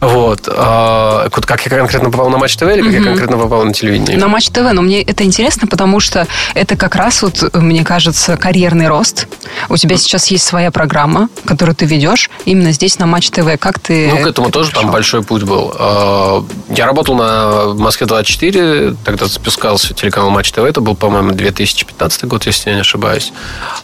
Вот. 0.00 0.48
А, 0.48 1.28
как 1.30 1.64
я 1.64 1.78
конкретно 1.78 2.10
попал 2.10 2.28
на 2.28 2.36
Матч 2.36 2.56
ТВ 2.56 2.62
или 2.64 2.82
как 2.82 2.92
я 2.92 3.02
конкретно 3.02 3.38
попал 3.38 3.64
на 3.64 3.72
телевидение? 3.72 4.18
На 4.18 4.28
Матч 4.28 4.48
ТВ, 4.48 4.72
но 4.72 4.82
мне 4.82 5.02
это 5.02 5.24
интересно, 5.24 5.66
потому 5.66 5.98
что 6.00 6.26
это 6.54 6.76
как 6.76 6.94
раз 6.94 7.22
вот, 7.22 7.54
мне 7.54 7.84
кажется, 7.84 8.36
карьерный 8.36 8.88
рост. 8.88 9.28
У 9.70 9.78
тебя 9.78 9.96
сейчас 9.96 10.26
есть 10.26 10.44
своя 10.44 10.70
программа, 10.70 11.30
которую 11.46 11.74
ты 11.74 11.86
ведешь 11.86 12.28
именно 12.44 12.72
здесь 12.72 12.98
на 12.98 13.06
Матч 13.06 13.30
ТВ. 13.30 13.58
Как 13.58 13.78
ты... 13.78 14.10
Ну, 14.10 14.22
к 14.22 14.26
этому 14.26 14.50
тоже 14.50 14.68
пришел? 14.70 14.82
там 14.82 14.90
большой 14.90 15.22
путь 15.22 15.44
был. 15.44 15.74
А, 15.78 16.44
я 16.68 16.84
работал 16.84 17.14
на 17.14 17.29
в 17.66 17.78
Москве 17.78 18.06
24, 18.06 18.96
тогда 19.04 19.26
запускался 19.26 19.94
телеканал 19.94 20.30
Матч 20.30 20.52
ТВ, 20.52 20.58
это 20.58 20.80
был, 20.80 20.94
по-моему, 20.96 21.32
2015 21.32 22.24
год, 22.24 22.46
если 22.46 22.70
я 22.70 22.76
не 22.76 22.80
ошибаюсь. 22.82 23.32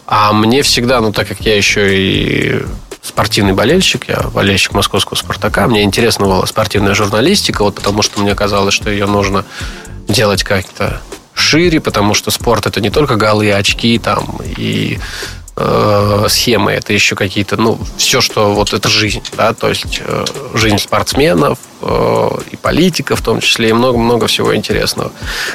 А 0.07 0.33
мне 0.33 0.63
всегда, 0.63 1.01
ну, 1.01 1.13
так 1.13 1.29
как 1.29 1.41
я 1.41 1.57
еще 1.57 1.99
и 1.99 2.63
спортивный 3.03 3.53
болельщик, 3.53 4.09
я 4.09 4.23
болельщик 4.33 4.73
московского 4.73 5.17
«Спартака», 5.17 5.67
мне 5.67 5.83
интересна 5.83 6.27
была 6.27 6.47
спортивная 6.47 6.95
журналистика, 6.95 7.63
вот 7.63 7.77
потому 7.77 8.03
что 8.03 8.21
мне 8.21 8.35
казалось, 8.35 8.75
что 8.75 8.91
ее 8.91 9.07
нужно 9.07 9.45
делать 10.09 10.43
как-то 10.43 11.01
шире, 11.37 11.81
потому 11.81 12.15
что 12.15 12.31
спорт 12.31 12.67
это 12.67 12.81
не 12.81 12.91
только 12.91 13.17
голы, 13.17 13.53
очки 13.53 13.99
там 13.99 14.39
и 14.57 14.99
э, 15.57 16.27
схемы, 16.29 16.73
это 16.73 16.93
еще 16.93 17.17
какие-то, 17.17 17.57
ну, 17.57 17.79
все, 17.97 18.21
что 18.21 18.55
вот 18.55 18.73
это 18.73 18.89
жизнь, 18.89 19.23
да, 19.37 19.55
то 19.55 19.69
есть 19.69 20.01
э, 20.05 20.25
жизнь 20.55 20.79
спортсменов 20.79 21.59
э, 21.81 22.29
и 22.51 22.57
политиков 22.57 23.21
в 23.21 23.23
том 23.23 23.41
числе, 23.41 23.71
и 23.71 23.73
много-много 23.73 24.27
всего 24.27 24.55
интересного. 24.55 25.13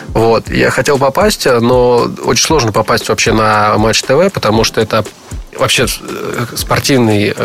Вот. 0.09 0.49
Я 0.49 0.71
хотел 0.71 0.97
попасть, 0.97 1.45
но 1.45 2.09
очень 2.23 2.45
сложно 2.45 2.71
попасть 2.71 3.09
вообще 3.09 3.31
на 3.31 3.77
Матч 3.77 4.01
ТВ, 4.01 4.31
потому 4.33 4.63
что 4.63 4.81
это 4.81 5.05
вообще 5.57 5.85
спортивный, 6.55 7.35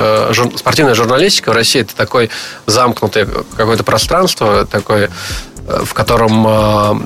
спортивная 0.57 0.95
журналистика 0.95 1.51
в 1.51 1.55
России 1.55 1.81
это 1.81 1.95
такое 1.97 2.31
замкнутое 2.67 3.27
какое-то 3.57 3.83
пространство, 3.83 4.65
такое, 4.65 5.11
в 5.67 5.93
котором 5.93 7.05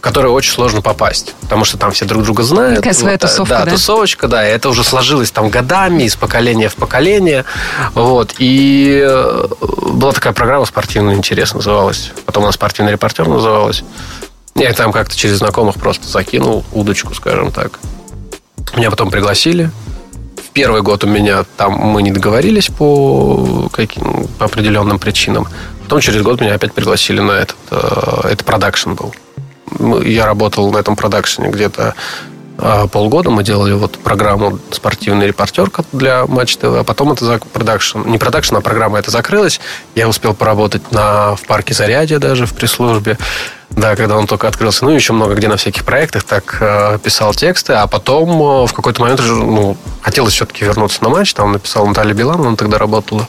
которое 0.00 0.28
очень 0.28 0.52
сложно 0.52 0.82
попасть, 0.82 1.34
потому 1.40 1.64
что 1.64 1.78
там 1.78 1.92
все 1.92 2.04
друг 2.04 2.22
друга 2.22 2.42
знают. 2.42 2.76
Такая 2.76 2.92
своя 2.92 3.14
вот, 3.14 3.20
тусовка, 3.22 3.54
да, 3.54 3.64
да? 3.64 3.70
тусовочка, 3.70 4.28
да, 4.28 4.48
и 4.48 4.52
это 4.52 4.68
уже 4.68 4.84
сложилось 4.84 5.30
там 5.30 5.48
годами, 5.48 6.04
из 6.04 6.16
поколения 6.16 6.68
в 6.68 6.76
поколение, 6.76 7.44
вот, 7.94 8.34
и 8.38 9.06
была 9.60 10.12
такая 10.12 10.32
программа 10.32 10.64
спортивная, 10.64 11.14
интересно 11.14 11.58
называлась, 11.58 12.12
потом 12.24 12.44
она 12.44 12.52
спортивный 12.52 12.92
репортер 12.92 13.26
называлась, 13.28 13.82
я 14.54 14.72
там 14.72 14.92
как-то 14.92 15.16
через 15.16 15.38
знакомых 15.38 15.76
просто 15.76 16.06
закинул 16.08 16.64
удочку, 16.72 17.14
скажем 17.14 17.52
так. 17.52 17.78
Меня 18.74 18.90
потом 18.90 19.10
пригласили, 19.10 19.70
первый 20.56 20.80
год 20.80 21.04
у 21.04 21.06
меня 21.06 21.44
там 21.58 21.72
мы 21.72 22.02
не 22.02 22.10
договорились 22.10 22.68
по, 22.68 23.68
каким, 23.70 24.26
по 24.38 24.46
определенным 24.46 24.98
причинам. 24.98 25.46
Потом 25.82 26.00
через 26.00 26.22
год 26.22 26.40
меня 26.40 26.54
опять 26.54 26.72
пригласили 26.72 27.20
на 27.20 27.32
этот. 27.32 27.56
Э, 27.70 28.28
это 28.30 28.42
продакшн 28.42 28.94
был. 28.94 29.14
Я 30.04 30.26
работал 30.26 30.70
на 30.72 30.78
этом 30.78 30.96
продакшене 30.96 31.48
где-то 31.48 31.94
э, 32.58 32.86
полгода. 32.90 33.30
Мы 33.30 33.42
делали 33.42 33.72
вот 33.72 33.98
программу 33.98 34.58
«Спортивный 34.70 35.26
репортер» 35.26 35.70
для 35.92 36.26
Матч 36.26 36.56
ТВ. 36.56 36.64
А 36.64 36.84
потом 36.84 37.12
это 37.12 37.40
продакшн. 37.52 38.00
Не 38.06 38.18
продакшн, 38.18 38.56
а 38.56 38.60
программа 38.60 38.98
это 38.98 39.10
закрылась. 39.10 39.60
Я 39.94 40.08
успел 40.08 40.34
поработать 40.34 40.92
на, 40.92 41.36
в 41.36 41.42
парке 41.46 41.74
Зарядье 41.74 42.18
даже 42.18 42.46
в 42.46 42.54
пресс-службе. 42.54 43.18
Да, 43.70 43.96
когда 43.96 44.16
он 44.16 44.26
только 44.26 44.48
открылся. 44.48 44.84
Ну, 44.84 44.92
еще 44.92 45.12
много 45.12 45.34
где 45.34 45.48
на 45.48 45.56
всяких 45.56 45.84
проектах 45.84 46.22
так 46.22 46.58
э, 46.60 46.98
писал 47.02 47.34
тексты. 47.34 47.74
А 47.74 47.86
потом 47.86 48.30
э, 48.30 48.66
в 48.66 48.72
какой-то 48.72 49.02
момент 49.02 49.20
ну, 49.20 49.76
хотелось 50.00 50.34
все-таки 50.34 50.64
вернуться 50.64 51.02
на 51.02 51.10
матч. 51.10 51.34
Там 51.34 51.52
написал 51.52 51.86
Наталья 51.86 52.14
Билан, 52.14 52.40
она 52.40 52.56
тогда 52.56 52.78
работала 52.78 53.28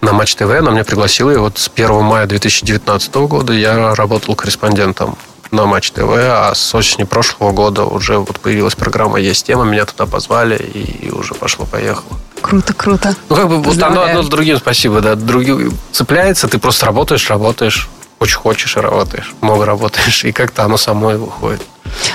на 0.00 0.12
Матч 0.12 0.36
ТВ. 0.36 0.42
Она 0.42 0.70
меня 0.70 0.84
пригласила. 0.84 1.30
И 1.30 1.36
вот 1.36 1.58
с 1.58 1.70
1 1.74 2.02
мая 2.02 2.26
2019 2.26 3.14
года 3.16 3.52
я 3.52 3.94
работал 3.94 4.34
корреспондентом 4.34 5.18
на 5.50 5.66
Матч 5.66 5.90
ТВ, 5.90 6.08
а 6.08 6.52
с 6.54 6.74
осени 6.74 7.04
прошлого 7.04 7.52
года 7.52 7.84
уже 7.84 8.18
вот 8.18 8.38
появилась 8.40 8.74
программа 8.74 9.18
«Есть 9.18 9.46
тема», 9.46 9.64
меня 9.64 9.84
туда 9.84 10.06
позвали, 10.06 10.56
и 10.56 11.10
уже 11.10 11.34
пошло-поехало. 11.34 12.18
Круто, 12.40 12.72
круто. 12.72 13.14
Ну, 13.28 13.36
как 13.36 13.48
бы 13.48 13.62
вот 13.62 13.82
одно, 13.82 14.02
одно 14.02 14.22
с 14.22 14.28
другим, 14.28 14.56
спасибо, 14.56 15.00
да. 15.00 15.14
Другие 15.14 15.70
цепляется, 15.92 16.48
ты 16.48 16.58
просто 16.58 16.86
работаешь, 16.86 17.28
работаешь, 17.28 17.88
очень 18.18 18.36
хочешь 18.36 18.76
и 18.76 18.80
работаешь, 18.80 19.34
много 19.40 19.66
работаешь, 19.66 20.24
и 20.24 20.32
как-то 20.32 20.64
оно 20.64 20.76
само 20.76 21.12
и 21.12 21.16
выходит. 21.16 21.62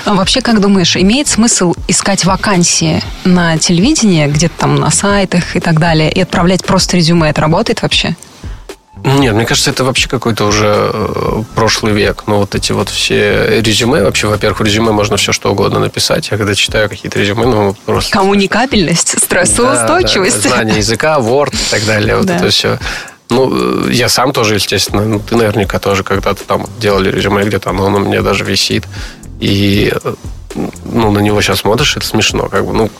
А 0.04 0.14
вообще, 0.14 0.40
как 0.40 0.60
думаешь, 0.60 0.96
имеет 0.96 1.28
смысл 1.28 1.74
искать 1.88 2.24
вакансии 2.24 3.02
на 3.24 3.58
телевидении, 3.58 4.26
где-то 4.26 4.54
там 4.58 4.76
на 4.76 4.90
сайтах 4.90 5.56
и 5.56 5.60
так 5.60 5.78
далее, 5.78 6.10
и 6.10 6.20
отправлять 6.20 6.64
просто 6.64 6.96
резюме? 6.96 7.30
Это 7.30 7.42
работает 7.42 7.82
вообще? 7.82 8.16
Нет, 9.06 9.34
мне 9.34 9.46
кажется, 9.46 9.70
это 9.70 9.84
вообще 9.84 10.08
какой-то 10.08 10.46
уже 10.46 10.90
э, 10.92 11.42
прошлый 11.54 11.92
век. 11.92 12.24
Ну, 12.26 12.38
вот 12.38 12.56
эти 12.56 12.72
вот 12.72 12.88
все 12.88 13.60
резюме, 13.60 14.02
вообще, 14.02 14.26
во-первых, 14.26 14.58
в 14.58 14.64
резюме 14.64 14.90
можно 14.90 15.16
все 15.16 15.30
что 15.30 15.52
угодно 15.52 15.78
написать. 15.78 16.28
Я 16.32 16.36
когда 16.36 16.56
читаю 16.56 16.88
какие-то 16.88 17.20
резюме, 17.20 17.46
ну, 17.46 17.76
просто... 17.86 18.10
Коммуникабельность, 18.10 19.16
стрессоустойчивость. 19.22 20.42
Да, 20.42 20.48
да, 20.48 20.54
знание 20.56 20.78
языка, 20.78 21.18
Word 21.20 21.54
и 21.54 21.70
так 21.70 21.84
далее. 21.86 22.16
Вот 22.16 22.26
да. 22.26 22.36
это 22.36 22.50
все. 22.50 22.80
Ну, 23.30 23.88
я 23.88 24.08
сам 24.08 24.32
тоже, 24.32 24.54
естественно, 24.54 25.04
ну, 25.04 25.20
ты 25.20 25.36
наверняка 25.36 25.78
тоже 25.78 26.02
когда-то 26.02 26.42
там 26.42 26.66
делали 26.80 27.12
резюме 27.12 27.44
где-то, 27.44 27.70
оно 27.70 27.88
на 27.88 28.00
мне 28.00 28.22
даже 28.22 28.42
висит. 28.42 28.86
И 29.38 29.94
ну, 30.84 31.12
на 31.12 31.20
него 31.20 31.40
сейчас 31.42 31.60
смотришь, 31.60 31.96
это 31.96 32.06
смешно. 32.06 32.48
Как 32.48 32.66
бы, 32.66 32.72
ну, 32.72 32.90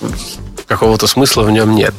какого-то 0.68 1.08
смысла 1.08 1.42
в 1.42 1.50
нем 1.50 1.75
нет. 1.75 1.94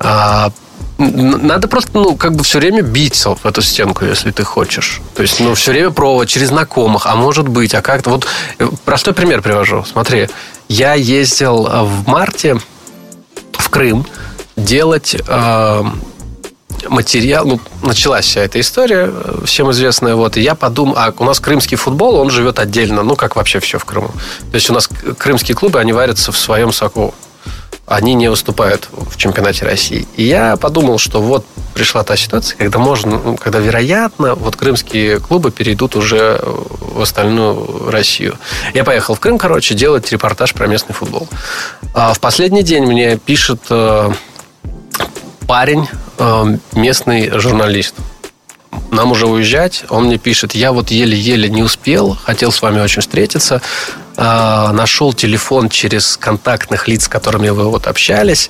А 0.00 0.50
надо 0.98 1.68
просто, 1.68 1.90
ну, 1.94 2.16
как 2.16 2.34
бы 2.34 2.44
все 2.44 2.58
время 2.58 2.82
биться 2.82 3.34
в 3.34 3.44
эту 3.44 3.62
стенку, 3.62 4.04
если 4.04 4.30
ты 4.30 4.44
хочешь. 4.44 5.00
То 5.14 5.22
есть, 5.22 5.40
ну, 5.40 5.54
все 5.54 5.72
время 5.72 5.90
пробовать 5.90 6.28
через 6.28 6.48
знакомых, 6.48 7.06
а 7.06 7.16
может 7.16 7.48
быть, 7.48 7.74
а 7.74 7.82
как-то. 7.82 8.10
Вот 8.10 8.26
э, 8.58 8.68
простой 8.84 9.12
пример 9.12 9.42
привожу. 9.42 9.84
Смотри, 9.90 10.28
я 10.68 10.94
ездил 10.94 11.64
в 11.64 12.08
марте 12.08 12.58
в 13.52 13.68
Крым 13.68 14.06
делать 14.56 15.16
э, 15.28 15.84
материал, 16.88 17.46
ну, 17.46 17.60
началась 17.82 18.24
вся 18.26 18.42
эта 18.42 18.60
история, 18.60 19.12
всем 19.44 19.70
известная, 19.70 20.14
вот, 20.14 20.36
и 20.36 20.40
я 20.40 20.54
подумал, 20.54 20.96
а 20.96 21.12
у 21.18 21.24
нас 21.24 21.40
крымский 21.40 21.76
футбол, 21.76 22.16
он 22.16 22.30
живет 22.30 22.58
отдельно, 22.58 23.02
ну, 23.02 23.16
как 23.16 23.36
вообще 23.36 23.60
все 23.60 23.78
в 23.78 23.84
Крыму. 23.84 24.10
То 24.50 24.54
есть 24.54 24.70
у 24.70 24.74
нас 24.74 24.88
крымские 25.18 25.56
клубы, 25.56 25.80
они 25.80 25.92
варятся 25.92 26.32
в 26.32 26.38
своем 26.38 26.72
соку. 26.72 27.14
Они 27.86 28.14
не 28.14 28.28
выступают 28.28 28.88
в 28.92 29.16
чемпионате 29.16 29.64
России. 29.64 30.08
И 30.16 30.24
я 30.24 30.56
подумал, 30.56 30.98
что 30.98 31.20
вот 31.20 31.44
пришла 31.74 32.02
та 32.02 32.16
ситуация, 32.16 32.56
когда 32.56 32.78
можно, 32.78 33.20
ну, 33.22 33.36
когда 33.36 33.58
вероятно, 33.58 34.34
вот 34.34 34.56
крымские 34.56 35.20
клубы 35.20 35.50
перейдут 35.50 35.94
уже 35.94 36.40
в 36.42 37.00
остальную 37.00 37.90
Россию. 37.90 38.38
Я 38.74 38.82
поехал 38.82 39.14
в 39.14 39.20
Крым, 39.20 39.38
короче, 39.38 39.74
делать 39.74 40.10
репортаж 40.10 40.52
про 40.54 40.66
местный 40.66 40.94
футбол. 40.94 41.28
А 41.94 42.12
в 42.12 42.20
последний 42.20 42.62
день 42.62 42.84
мне 42.84 43.18
пишет 43.18 43.60
э, 43.70 44.10
парень 45.46 45.86
Э, 46.18 46.44
местный 46.72 47.30
журналист. 47.38 47.94
Нам 48.90 49.12
уже 49.12 49.26
уезжать. 49.26 49.84
Он 49.90 50.04
мне 50.04 50.18
пишет, 50.18 50.54
я 50.54 50.72
вот 50.72 50.90
еле-еле 50.90 51.48
не 51.48 51.62
успел, 51.62 52.16
хотел 52.24 52.52
с 52.52 52.62
вами 52.62 52.80
очень 52.80 53.02
встретиться. 53.02 53.60
Э, 54.16 54.70
нашел 54.72 55.12
телефон 55.12 55.68
через 55.68 56.16
контактных 56.16 56.88
лиц, 56.88 57.04
с 57.04 57.08
которыми 57.08 57.50
вы 57.50 57.64
вот 57.70 57.86
общались. 57.86 58.48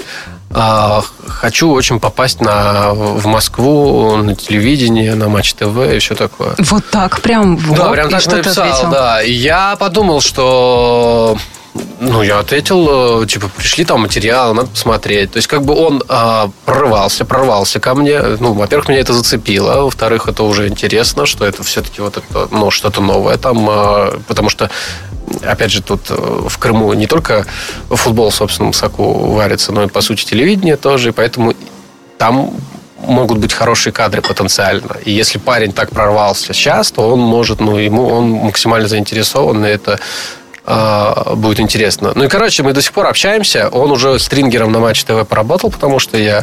Э, 0.50 1.00
хочу 1.26 1.70
очень 1.72 1.98
попасть 1.98 2.40
на, 2.40 2.92
в 2.92 3.26
Москву, 3.26 4.16
на 4.16 4.36
телевидение, 4.36 5.14
на 5.14 5.28
Матч 5.28 5.54
ТВ 5.54 5.76
и 5.94 5.98
все 5.98 6.14
такое. 6.14 6.54
Вот 6.58 6.88
так, 6.90 7.20
прям 7.20 7.58
Да, 7.74 7.90
прям 7.90 8.10
так 8.10 8.26
написал, 8.26 8.90
да. 8.90 9.22
И 9.22 9.32
я 9.32 9.76
подумал, 9.76 10.20
что 10.20 11.36
ну, 12.00 12.22
я 12.22 12.38
ответил, 12.38 13.22
э, 13.22 13.26
типа, 13.26 13.48
пришли 13.48 13.84
там 13.84 14.02
материалы, 14.02 14.54
надо 14.54 14.68
посмотреть. 14.68 15.32
То 15.32 15.38
есть, 15.38 15.48
как 15.48 15.62
бы 15.62 15.74
он 15.74 16.02
а, 16.08 16.50
прорвался, 16.64 17.24
прорвался 17.24 17.80
ко 17.80 17.94
мне. 17.94 18.20
Ну, 18.38 18.52
во-первых, 18.52 18.88
меня 18.88 19.00
это 19.00 19.12
зацепило. 19.12 19.82
Во-вторых, 19.82 20.28
это 20.28 20.42
уже 20.42 20.68
интересно, 20.68 21.26
что 21.26 21.44
это 21.44 21.62
все-таки 21.62 22.00
вот 22.00 22.16
это, 22.16 22.48
ну, 22.50 22.70
что-то 22.70 23.00
новое 23.00 23.36
там. 23.38 23.66
А, 23.68 24.20
потому 24.28 24.48
что, 24.50 24.70
опять 25.42 25.70
же, 25.70 25.82
тут 25.82 26.10
э, 26.10 26.14
в 26.14 26.58
Крыму 26.58 26.92
не 26.94 27.06
только 27.06 27.46
футбол 27.88 28.30
в 28.30 28.34
собственном 28.34 28.72
соку 28.72 29.32
варится, 29.32 29.72
но 29.72 29.84
и, 29.84 29.88
по 29.88 30.00
сути, 30.00 30.24
телевидение 30.24 30.76
тоже. 30.76 31.10
И 31.10 31.12
поэтому 31.12 31.54
там 32.18 32.50
могут 32.98 33.38
быть 33.38 33.52
хорошие 33.52 33.92
кадры 33.92 34.22
потенциально. 34.22 34.96
И 35.04 35.12
если 35.12 35.38
парень 35.38 35.72
так 35.72 35.90
прорвался 35.90 36.52
сейчас, 36.52 36.90
то 36.90 37.12
он 37.12 37.20
может, 37.20 37.60
ну, 37.60 37.76
ему 37.76 38.06
он 38.06 38.30
максимально 38.30 38.88
заинтересован, 38.88 39.64
и 39.64 39.68
это 39.68 40.00
а, 40.68 41.34
будет 41.36 41.60
интересно. 41.60 42.10
Ну 42.16 42.24
и, 42.24 42.28
короче, 42.28 42.64
мы 42.64 42.72
до 42.72 42.82
сих 42.82 42.92
пор 42.92 43.06
общаемся. 43.06 43.68
Он 43.68 43.92
уже 43.92 44.18
стрингером 44.18 44.72
на 44.72 44.80
Матч 44.80 45.04
ТВ 45.04 45.24
поработал, 45.28 45.70
потому 45.70 46.00
что 46.00 46.18
я 46.18 46.42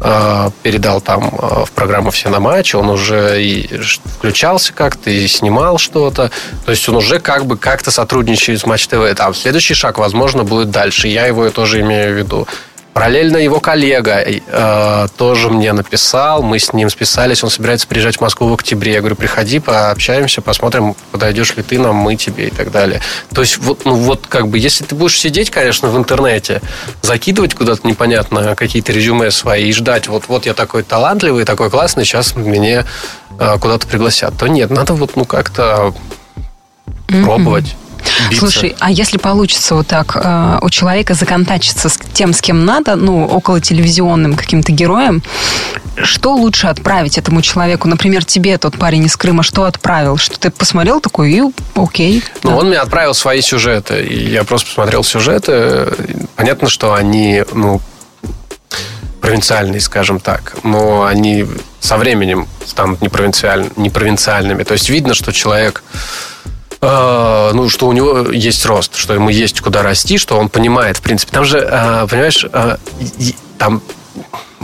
э, 0.00 0.50
передал 0.64 1.00
там 1.00 1.28
э, 1.28 1.64
в 1.64 1.70
программу 1.70 2.10
«Все 2.10 2.30
на 2.30 2.40
матч». 2.40 2.74
Он 2.74 2.90
уже 2.90 3.40
и 3.40 3.70
включался 4.18 4.72
как-то, 4.72 5.10
и 5.10 5.26
снимал 5.28 5.78
что-то. 5.78 6.32
То 6.64 6.70
есть 6.72 6.88
он 6.88 6.96
уже 6.96 7.20
как 7.20 7.46
бы 7.46 7.56
как-то 7.56 7.92
сотрудничает 7.92 8.58
с 8.58 8.66
Матч 8.66 8.88
ТВ. 8.88 9.14
Там 9.16 9.34
следующий 9.34 9.74
шаг, 9.74 9.98
возможно, 9.98 10.42
будет 10.42 10.70
дальше. 10.70 11.06
Я 11.06 11.26
его 11.26 11.48
тоже 11.50 11.80
имею 11.80 12.14
в 12.14 12.18
виду. 12.18 12.48
Параллельно 13.00 13.38
его 13.38 13.60
коллега 13.60 14.22
э, 14.22 15.08
тоже 15.16 15.48
мне 15.48 15.72
написал, 15.72 16.42
мы 16.42 16.58
с 16.58 16.74
ним 16.74 16.90
списались, 16.90 17.42
он 17.42 17.48
собирается 17.48 17.86
приезжать 17.88 18.18
в 18.18 18.20
Москву 18.20 18.48
в 18.48 18.52
октябре. 18.52 18.92
Я 18.92 18.98
говорю, 18.98 19.16
приходи, 19.16 19.58
пообщаемся, 19.58 20.42
посмотрим, 20.42 20.94
подойдешь 21.10 21.56
ли 21.56 21.62
ты 21.62 21.78
нам, 21.78 21.96
мы 21.96 22.16
тебе 22.16 22.48
и 22.48 22.50
так 22.50 22.70
далее. 22.70 23.00
То 23.34 23.40
есть 23.40 23.56
вот, 23.56 23.86
ну, 23.86 23.94
вот 23.94 24.26
как 24.28 24.48
бы, 24.48 24.58
если 24.58 24.84
ты 24.84 24.94
будешь 24.94 25.18
сидеть, 25.18 25.48
конечно, 25.50 25.88
в 25.88 25.96
интернете, 25.96 26.60
закидывать 27.00 27.54
куда-то 27.54 27.88
непонятно 27.88 28.54
какие-то 28.54 28.92
резюме 28.92 29.30
свои 29.30 29.70
и 29.70 29.72
ждать, 29.72 30.06
вот, 30.06 30.24
вот 30.28 30.44
я 30.44 30.52
такой 30.52 30.82
талантливый, 30.82 31.46
такой 31.46 31.70
классный, 31.70 32.04
сейчас 32.04 32.36
меня 32.36 32.84
э, 33.38 33.58
куда-то 33.58 33.86
пригласят, 33.86 34.36
то 34.36 34.46
нет, 34.46 34.68
надо 34.68 34.92
вот 34.92 35.16
ну 35.16 35.24
как-то 35.24 35.94
mm-hmm. 37.08 37.24
пробовать 37.24 37.76
биться. 38.30 38.50
Слушай, 38.50 38.76
а 38.78 38.90
если 38.90 39.18
получится 39.18 39.74
вот 39.74 39.86
так 39.86 40.16
э, 40.16 40.58
у 40.62 40.70
человека 40.70 41.14
законтачиться 41.14 41.88
с 41.88 41.98
тем, 42.12 42.32
с 42.32 42.40
кем 42.40 42.64
надо, 42.64 42.96
ну, 42.96 43.26
около 43.26 43.60
телевизионным 43.60 44.34
каким-то 44.34 44.72
героем, 44.72 45.22
что 46.02 46.34
лучше 46.34 46.66
отправить 46.66 47.18
этому 47.18 47.42
человеку? 47.42 47.88
Например, 47.88 48.24
тебе 48.24 48.58
тот 48.58 48.78
парень 48.78 49.04
из 49.04 49.16
Крыма 49.16 49.42
что 49.42 49.64
отправил? 49.64 50.16
Что 50.16 50.38
ты 50.38 50.50
посмотрел 50.50 51.00
такой, 51.00 51.32
и 51.32 51.42
окей. 51.74 52.22
Ну, 52.42 52.50
да. 52.50 52.56
он 52.56 52.68
мне 52.68 52.78
отправил 52.78 53.14
свои 53.14 53.40
сюжеты. 53.40 54.02
И 54.04 54.30
я 54.30 54.44
просто 54.44 54.68
посмотрел 54.68 55.04
сюжеты. 55.04 55.88
Понятно, 56.36 56.68
что 56.68 56.94
они, 56.94 57.44
ну, 57.52 57.80
провинциальные, 59.20 59.80
скажем 59.80 60.20
так. 60.20 60.56
Но 60.62 61.04
они 61.04 61.46
со 61.80 61.96
временем 61.96 62.48
станут 62.64 63.00
непровинциаль... 63.02 63.66
непровинциальными. 63.76 64.62
То 64.64 64.74
есть 64.74 64.88
видно, 64.88 65.14
что 65.14 65.32
человек 65.32 65.82
э, 66.80 67.50
ну, 67.52 67.68
что 67.68 67.88
у 67.88 67.92
него 67.92 68.30
есть 68.30 68.64
рост, 68.66 68.96
что 68.96 69.14
ему 69.14 69.30
есть 69.30 69.60
куда 69.60 69.82
расти, 69.82 70.18
что 70.18 70.38
он 70.38 70.48
понимает, 70.48 70.96
в 70.98 71.02
принципе. 71.02 71.32
Там 71.32 71.44
же, 71.44 71.58
э, 71.58 72.06
понимаешь, 72.08 72.46
э, 72.52 72.76
там 73.58 73.82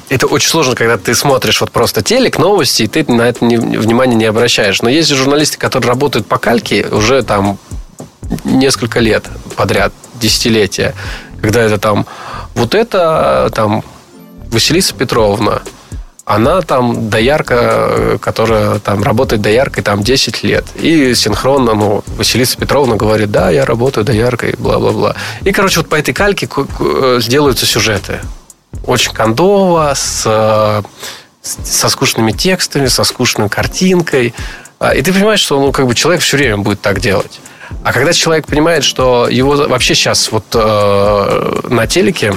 это 0.08 0.26
очень 0.26 0.48
сложно, 0.48 0.74
когда 0.74 0.98
ты 0.98 1.14
смотришь 1.14 1.60
вот 1.60 1.70
просто 1.70 2.02
телек, 2.02 2.38
новости, 2.38 2.84
и 2.84 2.86
ты 2.86 3.10
на 3.10 3.22
это 3.22 3.44
не, 3.44 3.56
внимания 3.56 4.14
не 4.14 4.24
обращаешь. 4.24 4.82
Но 4.82 4.88
есть 4.88 5.10
журналисты, 5.10 5.58
которые 5.58 5.88
работают 5.88 6.26
по 6.26 6.38
кальке 6.38 6.86
уже 6.90 7.22
там 7.22 7.58
несколько 8.44 9.00
лет 9.00 9.24
подряд, 9.56 9.92
десятилетия, 10.14 10.94
когда 11.40 11.62
это 11.62 11.78
там 11.78 12.06
вот 12.54 12.74
это 12.74 13.50
там 13.54 13.84
Василиса 14.50 14.94
Петровна, 14.94 15.62
она 16.26 16.60
там 16.60 17.08
доярка, 17.08 18.18
которая 18.20 18.80
там 18.80 19.04
работает 19.04 19.40
дояркой 19.40 19.84
там 19.84 20.02
10 20.02 20.42
лет. 20.42 20.64
И 20.74 21.14
синхронно, 21.14 21.74
ну, 21.74 22.02
Василиса 22.08 22.58
Петровна 22.58 22.96
говорит, 22.96 23.30
да, 23.30 23.48
я 23.50 23.64
работаю 23.64 24.04
дояркой, 24.04 24.56
бла-бла-бла. 24.58 25.14
И, 25.42 25.52
короче, 25.52 25.80
вот 25.80 25.88
по 25.88 25.94
этой 25.94 26.12
кальке 26.12 26.48
сделаются 27.20 27.64
сюжеты. 27.64 28.18
Очень 28.84 29.12
кондово, 29.12 29.94
с, 29.94 30.82
со 31.42 31.88
скучными 31.88 32.32
текстами, 32.32 32.86
со 32.86 33.04
скучной 33.04 33.48
картинкой. 33.48 34.34
А, 34.80 34.96
и 34.96 35.02
ты 35.02 35.12
понимаешь, 35.12 35.40
что 35.40 35.60
ну, 35.60 35.70
как 35.70 35.86
бы 35.86 35.94
человек 35.94 36.22
все 36.22 36.38
время 36.38 36.58
будет 36.58 36.80
так 36.80 36.98
делать. 36.98 37.40
А 37.84 37.92
когда 37.92 38.12
человек 38.12 38.46
понимает, 38.46 38.82
что 38.82 39.28
его 39.28 39.54
вообще 39.68 39.94
сейчас 39.94 40.32
вот 40.32 40.44
э, 40.54 41.60
на 41.68 41.86
телеке 41.86 42.34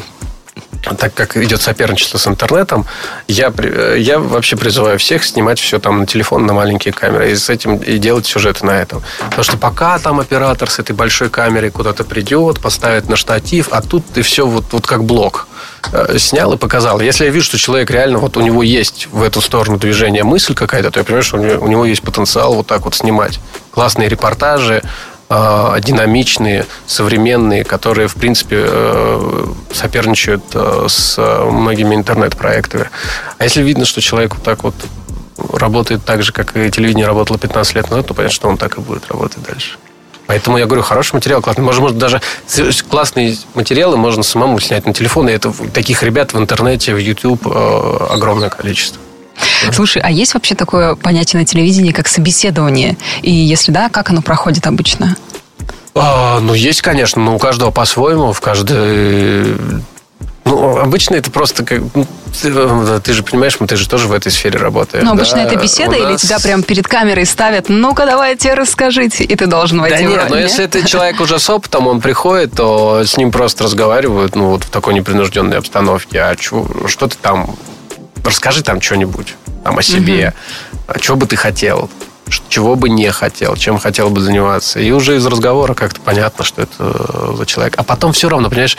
так 0.98 1.14
как 1.14 1.36
идет 1.38 1.62
соперничество 1.62 2.18
с 2.18 2.28
интернетом, 2.28 2.86
я, 3.28 3.52
я 3.96 4.20
вообще 4.20 4.56
призываю 4.56 4.98
всех 5.00 5.24
снимать 5.24 5.60
все 5.60 5.80
там 5.80 6.02
на 6.02 6.06
телефон, 6.06 6.46
на 6.46 6.54
маленькие 6.54 6.94
камеры, 6.94 7.32
и 7.32 7.36
с 7.36 7.50
этим 7.50 7.78
и 7.78 7.98
делать 7.98 8.26
сюжеты 8.26 8.66
на 8.66 8.72
этом. 8.72 9.02
Потому 9.20 9.44
что 9.44 9.58
пока 9.58 10.00
там 10.00 10.20
оператор 10.20 10.70
с 10.70 10.80
этой 10.80 10.96
большой 10.96 11.30
камерой 11.30 11.70
куда-то 11.70 12.04
придет, 12.04 12.60
поставит 12.60 13.10
на 13.10 13.16
штатив, 13.16 13.70
а 13.72 13.82
тут 13.82 14.06
ты 14.14 14.22
все 14.22 14.46
вот, 14.46 14.66
вот 14.72 14.88
как 14.88 15.04
блок 15.04 15.48
э, 15.92 16.18
снял 16.18 16.54
и 16.54 16.58
показал. 16.58 17.00
Если 17.02 17.26
я 17.26 17.32
вижу, 17.32 17.46
что 17.46 17.58
человек 17.58 17.92
реально, 17.92 18.20
вот 18.20 18.38
у 18.38 18.42
него 18.42 18.64
есть 18.64 19.08
в 19.12 19.22
эту 19.22 19.42
сторону 19.42 19.78
движения 19.78 20.24
мысль 20.24 20.54
какая-то, 20.54 20.92
то 20.92 21.00
я 21.00 21.04
понимаю, 21.04 21.24
что 21.24 21.38
у 21.38 21.44
него, 21.44 21.66
у 21.66 21.68
него 21.68 21.86
есть 21.86 22.02
потенциал 22.02 22.54
вот 22.54 22.68
так 22.68 22.86
вот 22.86 22.96
снимать. 22.96 23.40
Классные 23.72 24.10
репортажи, 24.10 24.82
Э, 24.82 24.88
динамичные, 25.30 26.66
современные, 26.88 27.64
которые, 27.64 28.08
в 28.08 28.16
принципе, 28.16 28.66
э, 28.68 29.46
соперничают 29.72 30.44
э, 30.54 30.86
с 30.88 31.18
многими 31.52 31.94
интернет-проектами. 31.94 32.90
А 33.38 33.44
если 33.44 33.62
видно, 33.62 33.86
что 33.86 34.02
человек 34.02 34.34
вот 34.36 34.44
так 34.44 34.64
вот 34.64 34.74
работает 35.54 36.04
так 36.04 36.24
же, 36.24 36.32
как 36.32 36.58
и 36.58 36.72
телевидение 36.72 37.06
работало 37.06 37.38
15 37.38 37.76
лет 37.76 37.90
назад, 37.92 38.08
то 38.08 38.14
понятно, 38.16 38.34
что 38.34 38.50
он 38.50 38.58
так 38.58 38.80
и 38.80 38.82
будет 38.82 39.08
работать 39.08 39.44
дальше. 39.44 39.78
Поэтому 40.26 40.58
я 40.58 40.66
говорю, 40.66 40.82
хороший 40.82 41.14
материал, 41.14 41.42
классный. 41.42 41.64
Может, 41.64 41.82
может 41.82 41.98
даже 41.98 42.22
классные 42.90 43.36
материалы 43.54 43.98
можно 43.98 44.24
самому 44.24 44.60
снять 44.60 44.86
на 44.86 44.94
телефон. 44.94 45.30
И 45.30 45.32
это 45.32 45.52
таких 45.74 46.02
ребят 46.04 46.34
в 46.34 46.40
интернете, 46.40 46.94
в 46.94 46.98
YouTube 46.98 47.46
огромное 47.46 48.50
количество. 48.50 49.02
Слушай, 49.72 50.01
а 50.03 50.12
есть 50.12 50.34
вообще 50.34 50.55
такое 50.55 50.96
понятие 50.96 51.39
на 51.39 51.46
телевидении, 51.46 51.91
как 51.91 52.08
собеседование? 52.08 52.98
И 53.22 53.31
если 53.31 53.72
да, 53.72 53.89
как 53.89 54.10
оно 54.10 54.22
проходит 54.22 54.67
обычно? 54.67 55.15
А, 55.96 56.39
ну, 56.39 56.53
есть, 56.53 56.81
конечно, 56.81 57.22
но 57.22 57.36
у 57.36 57.39
каждого 57.39 57.72
по-своему, 57.72 58.31
в 58.31 58.41
каждой 58.41 59.58
ну, 60.50 60.79
обычно 60.79 61.15
это 61.15 61.29
просто 61.29 61.63
как... 61.63 61.81
Ну, 61.93 62.08
ты, 62.41 62.51
э, 62.51 63.00
ты 63.03 63.13
же 63.13 63.22
понимаешь, 63.22 63.55
ты 63.67 63.75
же 63.75 63.88
тоже 63.88 64.08
в 64.08 64.13
этой 64.13 64.31
сфере 64.31 64.58
работаешь. 64.58 65.03
Ну, 65.03 65.12
обычно 65.12 65.38
да? 65.38 65.43
это 65.43 65.55
беседа, 65.58 65.91
нас... 65.91 66.10
или 66.10 66.17
тебя 66.17 66.39
прям 66.39 66.63
перед 66.63 66.88
камерой 66.88 67.25
ставят, 67.25 67.69
ну-ка, 67.69 68.05
давайте 68.08 68.55
расскажите, 68.55 69.24
и 69.24 69.36
ты 69.36 69.46
должен 69.46 69.79
войти 69.79 70.03
да 70.03 70.10
в 70.10 70.10
нет, 70.10 70.22
роль, 70.22 70.29
но 70.29 70.36
нет? 70.38 70.50
если 70.50 70.65
это 70.65 70.88
человек 70.88 71.22
уже 71.22 71.38
с 71.38 71.50
опытом, 71.50 71.88
он 71.88 72.01
приходит, 72.01 72.53
то 72.53 73.03
с 73.05 73.15
ним 73.17 73.31
просто 73.31 73.65
разговаривают, 73.65 74.36
ну, 74.36 74.50
вот 74.50 74.63
в 74.63 74.69
такой 74.69 74.96
непринужденной 74.96 75.58
обстановке. 75.58 76.19
А 76.21 76.36
чё, 76.36 76.67
что 76.88 77.08
ты 77.08 77.15
там... 77.21 77.56
Расскажи 78.30 78.63
там 78.63 78.80
что-нибудь 78.80 79.36
там, 79.63 79.78
о 79.78 79.82
себе, 79.82 80.34
угу. 80.88 81.00
что 81.02 81.15
бы 81.15 81.26
ты 81.26 81.36
хотел, 81.36 81.89
чего 82.48 82.76
бы 82.76 82.89
не 82.89 83.12
хотел, 83.12 83.56
чем 83.56 83.80
хотел 83.80 84.10
бы 84.10 84.22
заниматься. 84.22 84.80
И 84.80 84.92
уже 84.92 85.18
из 85.18 85.26
разговора 85.26 85.74
как-то 85.74 86.00
понятно, 86.02 86.44
что 86.44 86.62
это 86.62 86.74
э, 86.78 87.34
за 87.36 87.46
человек. 87.46 87.74
А 87.78 87.84
потом 87.84 88.13
все 88.13 88.30
равно, 88.30 88.50
понимаешь, 88.50 88.78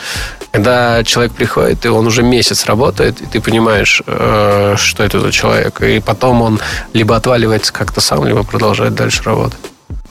когда 0.51 1.03
человек 1.03 1.33
приходит, 1.33 1.85
и 1.85 1.89
он 1.89 2.07
уже 2.07 2.23
месяц 2.23 2.65
работает, 2.65 3.21
и 3.21 3.25
ты 3.25 3.41
понимаешь, 3.41 4.01
э, 4.05 4.75
что 4.77 5.03
это 5.03 5.19
за 5.19 5.31
человек. 5.31 5.81
И 5.81 5.99
потом 5.99 6.41
он 6.41 6.59
либо 6.93 7.15
отваливается 7.15 7.73
как-то 7.73 8.01
сам, 8.01 8.25
либо 8.25 8.43
продолжает 8.43 8.95
дальше 8.95 9.23
работать. 9.23 9.59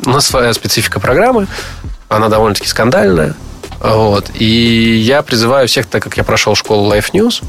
У 0.04 0.10
нас 0.10 0.26
своя 0.26 0.52
специфика 0.52 1.00
программы, 1.00 1.46
она 2.08 2.28
довольно-таки 2.28 2.68
скандальная. 2.68 3.34
Вот. 3.80 4.30
И 4.34 4.96
я 4.98 5.22
призываю 5.22 5.66
всех, 5.66 5.86
так 5.86 6.02
как 6.02 6.16
я 6.16 6.24
прошел 6.24 6.54
школу 6.54 6.92
Life 6.92 7.12
News, 7.12 7.42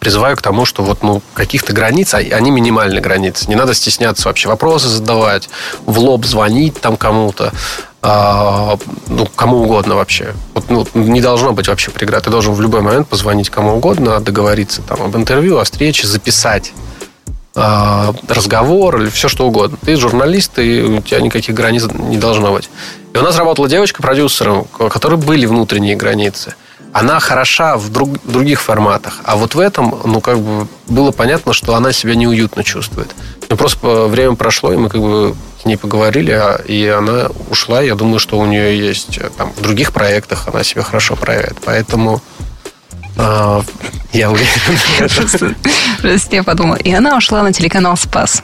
призываю 0.00 0.36
к 0.36 0.42
тому, 0.42 0.64
что 0.64 0.82
вот, 0.82 1.02
ну, 1.02 1.22
каких-то 1.34 1.72
границ, 1.72 2.14
а 2.14 2.18
они 2.18 2.50
минимальные 2.50 3.00
границы. 3.00 3.48
Не 3.48 3.54
надо 3.54 3.74
стесняться 3.74 4.26
вообще 4.26 4.48
вопросы 4.48 4.88
задавать, 4.88 5.48
в 5.86 5.98
лоб 5.98 6.24
звонить 6.24 6.80
там 6.80 6.96
кому-то, 6.96 7.52
а, 8.02 8.78
ну, 9.08 9.26
кому 9.36 9.58
угодно 9.58 9.94
вообще. 9.94 10.34
Вот, 10.54 10.70
ну, 10.70 10.86
не 10.94 11.20
должно 11.20 11.52
быть 11.52 11.68
вообще 11.68 11.90
преград. 11.90 12.24
Ты 12.24 12.30
должен 12.30 12.54
в 12.54 12.60
любой 12.60 12.80
момент 12.80 13.08
позвонить 13.08 13.50
кому 13.50 13.76
угодно, 13.76 14.20
договориться 14.20 14.80
там 14.82 15.02
об 15.02 15.14
интервью, 15.16 15.58
о 15.58 15.64
встрече, 15.64 16.06
записать 16.06 16.72
а, 17.54 18.14
разговор 18.26 19.02
или 19.02 19.10
все 19.10 19.28
что 19.28 19.46
угодно. 19.46 19.76
Ты 19.84 19.96
журналист, 19.96 20.58
и 20.58 20.80
у 20.80 21.02
тебя 21.02 21.20
никаких 21.20 21.54
границ 21.54 21.84
не 21.92 22.16
должно 22.16 22.52
быть. 22.52 22.70
И 23.12 23.18
у 23.18 23.22
нас 23.22 23.36
работала 23.36 23.68
девочка-продюсером, 23.68 24.66
у 24.78 24.88
которой 24.88 25.18
были 25.18 25.44
внутренние 25.44 25.94
границы 25.94 26.54
она 26.92 27.20
хороша 27.20 27.76
в 27.76 27.90
друг, 27.90 28.22
других 28.24 28.60
форматах. 28.60 29.20
А 29.24 29.36
вот 29.36 29.54
в 29.54 29.60
этом, 29.60 30.00
ну, 30.04 30.20
как 30.20 30.40
бы 30.40 30.66
было 30.88 31.12
понятно, 31.12 31.52
что 31.52 31.74
она 31.74 31.92
себя 31.92 32.14
неуютно 32.14 32.64
чувствует. 32.64 33.14
Ну, 33.48 33.56
просто 33.56 34.06
время 34.06 34.34
прошло, 34.34 34.72
и 34.72 34.76
мы 34.76 34.88
как 34.88 35.00
бы 35.00 35.36
с 35.62 35.64
ней 35.64 35.76
поговорили, 35.76 36.32
а, 36.32 36.56
и 36.56 36.86
она 36.86 37.28
ушла. 37.48 37.80
Я 37.82 37.94
думаю, 37.94 38.18
что 38.18 38.38
у 38.38 38.46
нее 38.46 38.76
есть 38.78 39.18
э, 39.18 39.30
там 39.36 39.52
в 39.52 39.60
других 39.60 39.92
проектах 39.92 40.48
она 40.48 40.64
себя 40.64 40.82
хорошо 40.82 41.16
проявит. 41.16 41.58
Поэтому 41.64 42.22
э, 43.16 43.62
я 44.12 44.30
уверен. 44.30 45.48
Просто 46.00 46.36
я 46.36 46.42
подумала, 46.42 46.76
и 46.76 46.92
она 46.92 47.16
ушла 47.16 47.42
на 47.42 47.52
телеканал 47.52 47.96
«Спас». 47.96 48.42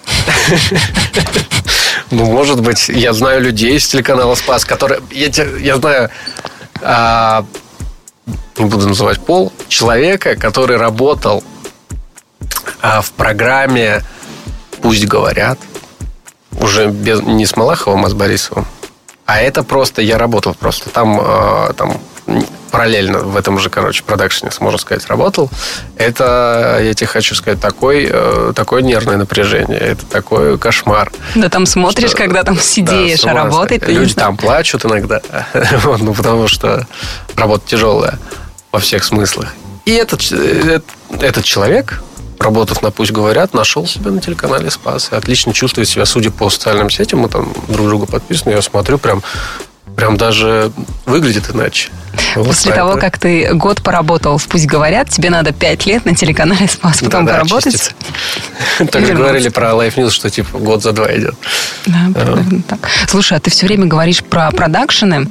Ну, 2.13 2.25
может 2.27 2.61
быть, 2.61 2.89
я 2.89 3.13
знаю 3.13 3.43
людей 3.43 3.77
из 3.77 3.89
телеканала 3.89 4.37
«Спас», 4.37 4.65
которые... 4.65 5.01
Я, 5.11 5.29
я 5.59 5.77
знаю 5.77 6.11
а, 6.83 7.45
не 8.57 8.65
буду 8.65 8.89
называть 8.89 9.21
пол, 9.21 9.53
человека, 9.69 10.37
который 10.37 10.77
работал 10.77 11.43
а, 12.81 13.01
в 13.01 13.13
программе 13.13 14.03
«Пусть 14.83 15.07
говорят», 15.07 15.59
уже 16.61 16.89
без, 16.89 17.21
не 17.23 17.47
с 17.47 17.57
Малаховым, 17.57 18.05
а 18.05 18.09
с 18.09 18.15
Борисовым. 18.15 18.67
А 19.27 19.41
это 19.41 19.63
просто, 19.63 20.03
я 20.03 20.19
работал 20.19 20.55
просто 20.55 20.89
там, 20.91 21.21
э, 21.21 21.73
там 21.75 22.01
параллельно 22.71 23.21
в 23.21 23.37
этом 23.37 23.59
же, 23.59 23.71
короче, 23.71 24.03
продакшене, 24.03 24.51
можно 24.61 24.79
сказать, 24.79 25.07
работал. 25.07 25.51
Это, 25.97 26.79
я 26.83 26.95
тебе 26.95 27.07
хочу 27.07 27.35
сказать, 27.35 27.61
такой, 27.61 28.09
э, 28.11 28.53
такое 28.55 28.83
нервное 28.83 29.17
напряжение. 29.17 29.79
Это 29.79 30.05
такой 30.07 30.59
кошмар. 30.59 31.11
Да 31.35 31.49
там 31.49 31.67
смотришь, 31.67 32.11
что, 32.11 32.19
когда 32.19 32.43
там 32.43 32.59
сидишь, 32.59 33.23
да, 33.23 33.31
а 33.31 33.35
работать 33.35 33.87
Люди 33.89 34.15
там 34.15 34.37
плачут 34.37 34.85
иногда, 34.85 35.21
ну, 36.01 36.13
потому 36.13 36.49
что 36.49 36.87
работа 37.37 37.65
тяжелая 37.67 38.19
во 38.73 38.81
всех 38.81 39.05
смыслах. 39.05 39.49
И 39.87 39.93
этот, 39.93 40.33
этот, 40.33 40.85
этот 41.21 41.45
человек, 41.45 42.03
работав 42.39 42.83
на 42.83 42.91
«Пусть 42.91 43.13
говорят», 43.13 43.55
нашел 43.55 43.87
себя 43.87 44.11
на 44.11 44.21
телеканале 44.21 44.71
«Спас». 44.71 45.11
И 45.13 45.15
отлично 45.15 45.53
чувствует 45.53 45.89
себя, 45.89 46.05
судя 46.05 46.31
по 46.31 46.51
социальным 46.51 46.91
сетям, 46.91 47.21
мы 47.21 47.29
там 47.29 47.53
друг 47.69 47.87
друга 47.87 48.07
подписаны, 48.07 48.53
я 48.53 48.63
смотрю, 48.63 48.99
прям, 48.99 49.23
прям 49.97 50.17
даже 50.17 50.71
выглядит 51.07 51.51
иначе. 51.53 51.91
После 52.35 52.71
вот, 52.71 52.77
того, 52.77 52.97
как 52.97 53.19
ты 53.19 53.53
год 53.55 53.83
поработал 53.83 54.39
в 54.39 54.47
«Пусть 54.47 54.67
говорят», 54.67 55.11
тебе 55.11 55.31
надо 55.31 55.53
пять 55.53 55.87
лет 55.87 56.05
на 56.05 56.15
телеканале 56.15 56.69
«Спас» 56.69 57.01
потом 57.01 57.27
да, 57.27 57.35
поработать. 57.35 57.95
Так 58.91 59.07
говорили 59.15 59.49
про 59.49 59.71
Life 59.71 59.97
News, 59.97 60.11
что 60.11 60.31
типа 60.31 60.59
год 60.59 60.83
за 60.83 60.93
два 60.93 61.15
идет. 61.17 61.35
Да, 61.87 61.99
примерно 62.15 62.63
так. 62.69 62.89
Слушай, 63.09 63.39
а 63.39 63.41
ты 63.41 63.51
все 63.51 63.67
время 63.67 63.87
говоришь 63.87 64.23
про 64.23 64.51
продакшены. 64.51 65.31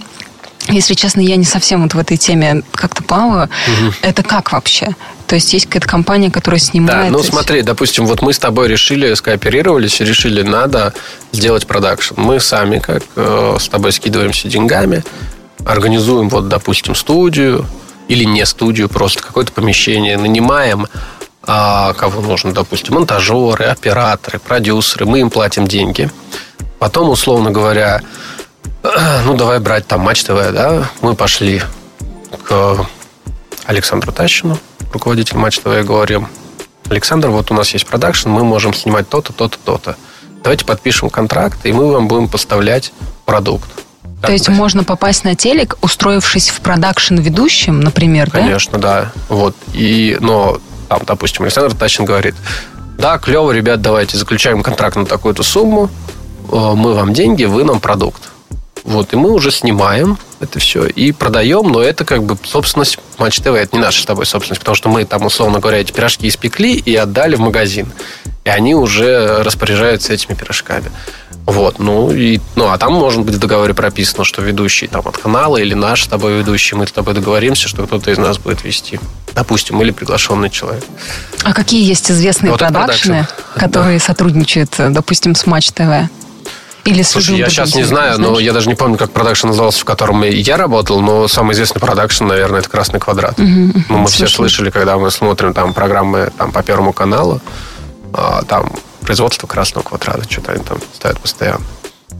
если 0.68 0.96
честно, 0.96 1.22
я 1.22 1.36
не 1.36 1.46
совсем 1.46 1.84
вот 1.84 1.94
в 1.94 2.00
этой 2.00 2.18
теме 2.18 2.64
как-то 2.72 3.04
плаваю. 3.04 3.50
Угу. 3.68 3.94
Это 4.02 4.24
как 4.24 4.52
вообще? 4.52 4.90
То 5.28 5.36
есть 5.36 5.52
есть 5.54 5.66
какая-то 5.66 5.88
компания, 5.88 6.30
которая 6.30 6.60
снимает... 6.60 7.12
Да, 7.12 7.18
ну 7.18 7.24
смотри, 7.24 7.62
допустим, 7.62 8.06
вот 8.06 8.22
мы 8.22 8.34
с 8.34 8.40
тобой 8.40 8.68
решили, 8.68 9.14
скооперировались, 9.14 10.00
решили, 10.00 10.44
надо 10.44 10.94
сделать 11.32 11.66
продакшн. 11.66 12.14
Мы 12.18 12.40
сами 12.40 12.80
как 12.80 13.04
э, 13.16 13.58
с 13.60 13.68
тобой 13.68 13.92
скидываемся 13.92 14.48
деньгами, 14.48 15.04
организуем 15.66 16.30
вот, 16.30 16.48
допустим, 16.48 16.94
студию 16.94 17.66
или 18.08 18.24
не 18.24 18.46
студию, 18.46 18.88
просто 18.88 19.24
какое-то 19.24 19.52
помещение, 19.52 20.18
нанимаем 20.18 20.88
а, 21.48 21.94
кого 21.94 22.22
нужно, 22.22 22.54
допустим, 22.54 22.96
монтажеры, 22.96 23.66
операторы, 23.66 24.40
продюсеры, 24.40 25.06
мы 25.06 25.20
им 25.20 25.30
платим 25.30 25.68
деньги. 25.68 26.10
Потом, 26.80 27.10
условно 27.10 27.52
говоря, 27.52 28.02
ну, 29.26 29.36
давай 29.36 29.60
брать 29.60 29.88
там 29.88 30.02
Матч 30.02 30.24
ТВ, 30.24 30.52
да, 30.52 30.90
мы 31.02 31.16
пошли 31.16 31.62
к 32.48 32.86
Александру 33.66 34.12
Тащину, 34.12 34.58
руководитель 34.94 35.38
Матч 35.38 35.60
ТВ, 35.60 35.84
говорим, 35.84 36.28
Александр, 36.90 37.30
вот 37.30 37.52
у 37.52 37.54
нас 37.54 37.72
есть 37.72 37.86
продакшн, 37.86 38.30
мы 38.30 38.44
можем 38.44 38.74
снимать 38.74 39.10
то-то, 39.10 39.34
то-то, 39.34 39.58
то-то. 39.64 39.96
Давайте 40.44 40.66
подпишем 40.66 41.10
контракт, 41.10 41.66
и 41.66 41.74
мы 41.74 41.92
вам 41.92 42.08
будем 42.08 42.28
поставлять 42.28 42.94
продукт. 43.26 43.68
То 44.22 44.32
есть 44.32 44.50
можно 44.50 44.84
попасть 44.84 45.24
на 45.24 45.36
телек, 45.36 45.78
устроившись 45.82 46.50
в 46.50 46.62
продакшн 46.62 47.16
ведущим, 47.16 47.80
например, 47.80 48.30
Конечно, 48.32 48.78
да? 48.78 49.02
да. 49.02 49.12
Вот. 49.30 49.56
И, 49.74 50.18
но 50.20 50.60
там, 50.88 51.02
допустим, 51.06 51.44
Александр 51.44 51.76
Тачин 51.76 52.06
говорит, 52.06 52.36
да, 52.98 53.18
клево, 53.18 53.52
ребят, 53.52 53.82
давайте 53.82 54.18
заключаем 54.18 54.64
контракт 54.64 54.96
на 54.96 55.06
такую-то 55.06 55.44
сумму, 55.44 55.90
э, 56.52 56.56
мы 56.56 56.94
вам 56.94 57.14
деньги, 57.14 57.44
вы 57.46 57.64
нам 57.64 57.80
продукт. 57.80 58.32
Вот, 58.86 59.14
и 59.14 59.16
мы 59.16 59.32
уже 59.32 59.50
снимаем 59.50 60.20
это 60.40 60.60
все 60.60 60.86
и 60.86 61.12
продаем, 61.12 61.72
но 61.72 61.82
это 61.82 62.06
как 62.06 62.24
бы 62.24 62.38
собственность 62.44 63.00
Матч 63.18 63.40
ТВ, 63.40 63.48
это 63.48 63.76
не 63.76 63.82
наша 63.82 64.04
с 64.04 64.06
тобой 64.06 64.28
собственность, 64.28 64.60
потому 64.60 64.76
что 64.76 64.90
мы 64.90 65.06
там, 65.06 65.26
условно 65.26 65.60
говоря, 65.60 65.80
эти 65.80 65.92
пирожки 65.92 66.28
испекли 66.28 66.76
и 66.76 66.96
отдали 66.96 67.36
в 67.36 67.40
магазин. 67.40 67.92
И 68.44 68.50
они 68.50 68.76
уже 68.76 69.42
распоряжаются 69.42 70.14
этими 70.14 70.36
пирожками. 70.36 70.92
Вот, 71.48 71.80
ну, 71.80 72.12
и, 72.12 72.40
ну, 72.56 72.68
а 72.68 72.78
там 72.78 72.94
может 72.94 73.24
быть 73.24 73.36
в 73.36 73.40
договоре 73.40 73.74
прописано, 73.74 74.24
что 74.24 74.44
ведущий 74.44 74.88
там 74.88 75.02
от 75.08 75.18
канала 75.18 75.58
или 75.58 75.74
наш 75.74 76.04
с 76.04 76.08
тобой 76.08 76.38
ведущий, 76.38 76.76
мы 76.76 76.86
с 76.86 76.92
тобой 76.92 77.16
договоримся, 77.16 77.68
что 77.68 77.88
кто-то 77.88 78.12
из 78.12 78.20
нас 78.20 78.38
будет 78.38 78.64
вести. 78.64 79.00
Допустим, 79.34 79.82
или 79.82 79.92
приглашенный 79.92 80.52
человек. 80.52 80.84
А 81.44 81.54
какие 81.54 81.84
есть 81.84 82.12
известные 82.12 82.52
вот 82.52 82.60
продакшны, 82.60 83.28
которые 83.56 83.98
да. 83.98 84.06
сотрудничают, 84.06 84.76
допустим, 84.78 85.34
с 85.34 85.48
Матч 85.48 85.72
ТВ? 85.72 86.10
Или 86.86 87.02
Слушай, 87.02 87.38
я 87.38 87.50
сейчас 87.50 87.74
не 87.74 87.84
знаю, 87.84 88.20
но 88.22 88.40
я 88.40 88.54
даже 88.54 88.70
не 88.70 88.76
помню, 88.76 88.98
как 88.98 89.12
продакшн 89.12 89.48
назывался, 89.48 89.82
в 89.82 89.86
котором 89.86 90.22
я 90.24 90.56
работал, 90.56 91.02
но 91.02 91.28
самый 91.28 91.54
известный 91.54 91.80
продакшн, 91.80 92.26
наверное, 92.26 92.60
это 92.60 92.70
«Красный 92.70 93.00
квадрат». 93.00 93.40
Угу, 93.40 93.48
ну, 93.90 93.98
мы 93.98 94.08
слушай. 94.08 94.28
все 94.28 94.28
слышали, 94.28 94.70
когда 94.70 94.98
мы 95.00 95.10
смотрим 95.10 95.54
там 95.54 95.74
программы 95.74 96.32
там, 96.38 96.52
по 96.52 96.62
Первому 96.62 96.94
каналу, 96.94 97.42
а, 98.14 98.44
там 98.44 98.72
производство 99.02 99.48
красного 99.48 99.84
квадрата, 99.84 100.30
что-то 100.30 100.52
они 100.52 100.64
там 100.64 100.78
ставят 100.94 101.20
постоянно. 101.20 101.66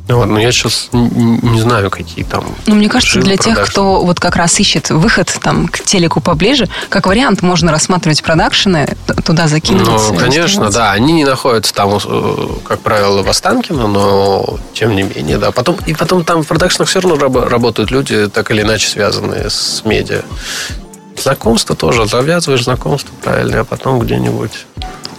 Ну, 0.08 0.18
вот, 0.18 0.26
но 0.28 0.40
я 0.40 0.52
сейчас 0.52 0.90
не 0.92 1.60
знаю, 1.60 1.90
какие 1.90 2.24
там. 2.24 2.46
Ну, 2.68 2.76
мне 2.76 2.90
кажется, 2.90 3.20
для 3.20 3.38
продакшн. 3.38 3.50
тех, 3.50 3.70
кто 3.70 4.04
вот 4.04 4.20
как 4.20 4.36
раз 4.36 4.60
ищет 4.60 4.92
выход 4.92 5.36
там 5.42 5.68
к 5.68 5.80
телеку 5.80 6.22
поближе, 6.22 6.70
как 6.90 7.08
вариант 7.08 7.42
можно 7.42 7.72
рассматривать 7.72 8.22
продакшены, 8.22 8.96
туда 9.26 9.48
закинуть. 9.48 9.88
Ну, 9.88 10.16
конечно, 10.16 10.70
да. 10.70 10.92
Они 10.92 11.14
не 11.14 11.26
находятся 11.26 11.74
там, 11.74 11.98
э, 11.98 12.48
как 12.68 12.82
правило, 12.82 13.24
в 13.24 13.30
Останкино, 13.30 13.88
но 13.88 14.60
тем 14.74 14.96
не 14.96 15.04
менее, 15.04 15.40
да. 15.40 15.52
Потом, 15.52 15.78
и 15.88 15.94
потом 15.96 16.24
там 16.24 16.44
в 16.44 16.48
продакшнах 16.48 16.88
все 16.88 17.02
равно 17.02 17.46
работают 17.48 17.90
люди, 17.90 18.28
так 18.28 18.52
или 18.52 18.62
иначе 18.62 18.88
связанные 18.88 19.50
с 19.50 19.82
медиа. 19.86 20.22
Знакомство 21.18 21.76
тоже. 21.76 22.06
Завязываешь 22.06 22.64
знакомство 22.64 23.12
правильно, 23.24 23.62
а 23.62 23.64
потом 23.64 24.00
где-нибудь 24.00 24.66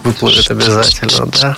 выплывет 0.07 0.49
обязательно, 0.49 1.27
да. 1.41 1.55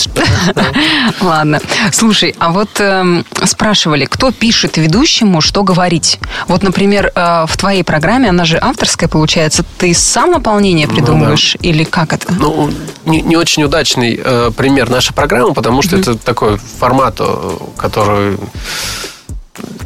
Ладно. 1.22 1.62
Слушай, 1.92 2.36
а 2.40 2.52
вот 2.52 2.70
э, 2.80 3.24
спрашивали, 3.46 4.06
кто 4.06 4.32
пишет 4.32 4.78
ведущему, 4.78 5.42
что 5.42 5.64
говорить? 5.64 6.20
Вот, 6.48 6.64
например, 6.64 7.12
э, 7.14 7.46
в 7.48 7.58
твоей 7.58 7.84
программе, 7.84 8.30
она 8.30 8.46
же 8.46 8.58
авторская 8.58 9.08
получается, 9.08 9.64
ты 9.78 9.94
сам 9.94 10.32
наполнение 10.32 10.88
придумываешь 10.88 11.56
ну, 11.56 11.60
да. 11.62 11.70
или 11.70 11.84
как 11.84 12.14
это? 12.14 12.34
Ну, 12.34 12.72
не, 13.06 13.22
не 13.22 13.38
очень 13.38 13.64
удачный 13.64 14.20
э, 14.24 14.52
пример 14.56 14.90
нашей 14.90 15.14
программы, 15.14 15.54
потому 15.54 15.82
что 15.82 15.96
mm-hmm. 15.96 16.02
это 16.02 16.16
такой 16.18 16.58
формат, 16.58 17.16
э, 17.20 17.58
который 17.78 18.38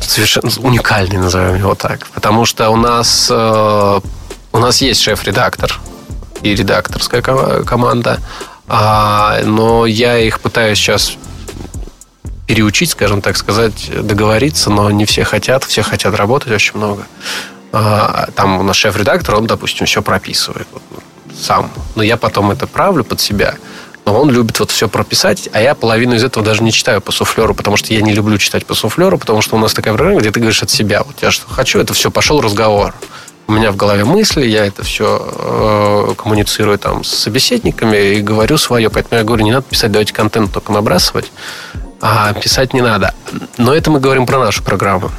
совершенно 0.01 0.49
уникальный, 0.59 1.17
назовем 1.17 1.55
его 1.55 1.75
так. 1.75 2.07
Потому 2.13 2.45
что 2.45 2.69
у 2.69 2.77
нас, 2.77 3.27
э, 3.29 3.99
у 4.53 4.57
нас 4.57 4.81
есть 4.81 5.01
шеф-редактор 5.01 5.79
и 6.43 6.55
редакторская 6.55 7.21
команда, 7.21 8.19
а, 8.75 9.39
но 9.43 9.85
я 9.85 10.17
их 10.17 10.39
пытаюсь 10.39 10.79
сейчас 10.79 11.13
переучить, 12.47 12.89
скажем 12.89 13.21
так 13.21 13.37
сказать, 13.37 13.91
договориться, 14.01 14.71
но 14.71 14.89
не 14.89 15.05
все 15.05 15.23
хотят, 15.23 15.63
все 15.63 15.83
хотят 15.83 16.15
работать 16.15 16.51
очень 16.51 16.77
много. 16.77 17.05
А, 17.71 18.29
там 18.35 18.59
у 18.59 18.63
нас 18.63 18.75
шеф-редактор, 18.75 19.35
он, 19.35 19.45
допустим, 19.45 19.85
все 19.85 20.01
прописывает 20.01 20.67
вот, 20.71 20.81
сам. 21.39 21.69
Но 21.93 22.01
я 22.01 22.17
потом 22.17 22.49
это 22.49 22.65
правлю 22.65 23.03
под 23.03 23.21
себя. 23.21 23.57
Но 24.05 24.19
он 24.19 24.31
любит 24.31 24.59
вот 24.59 24.71
все 24.71 24.89
прописать, 24.89 25.49
а 25.53 25.61
я 25.61 25.75
половину 25.75 26.15
из 26.15 26.23
этого 26.23 26.43
даже 26.43 26.63
не 26.63 26.71
читаю 26.71 26.99
по 26.99 27.11
суфлеру, 27.11 27.53
потому 27.53 27.77
что 27.77 27.93
я 27.93 28.01
не 28.01 28.11
люблю 28.11 28.39
читать 28.39 28.65
по 28.65 28.73
суфлеру, 28.73 29.19
потому 29.19 29.43
что 29.43 29.55
у 29.55 29.59
нас 29.59 29.75
такая 29.75 29.93
программа, 29.93 30.19
где 30.19 30.31
ты 30.31 30.39
говоришь 30.39 30.63
от 30.63 30.71
себя. 30.71 31.03
Вот 31.03 31.21
я 31.21 31.29
что 31.29 31.47
хочу, 31.47 31.77
это 31.77 31.93
все, 31.93 32.09
пошел 32.09 32.41
разговор 32.41 32.95
у 33.47 33.51
меня 33.51 33.71
в 33.71 33.75
голове 33.75 34.05
мысли, 34.05 34.45
я 34.45 34.65
это 34.65 34.83
все 34.83 35.21
э, 35.21 36.13
коммуницирую 36.15 36.77
там 36.79 37.03
с 37.03 37.09
собеседниками 37.09 38.15
и 38.15 38.21
говорю 38.21 38.57
свое. 38.57 38.89
Поэтому 38.89 39.19
я 39.19 39.25
говорю, 39.25 39.43
не 39.43 39.51
надо 39.51 39.63
писать, 39.63 39.91
давайте 39.91 40.13
контент 40.13 40.53
только 40.53 40.71
набрасывать, 40.71 41.31
а 42.01 42.33
писать 42.33 42.73
не 42.73 42.81
надо. 42.81 43.13
Но 43.57 43.73
это 43.73 43.91
мы 43.91 43.99
говорим 43.99 44.25
про 44.25 44.39
нашу 44.39 44.63
программу. 44.63 45.11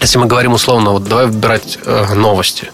Если 0.00 0.18
мы 0.18 0.26
говорим 0.26 0.52
условно, 0.52 0.90
вот 0.90 1.04
давай 1.04 1.26
выбирать 1.26 1.78
э, 1.84 2.14
новости. 2.14 2.72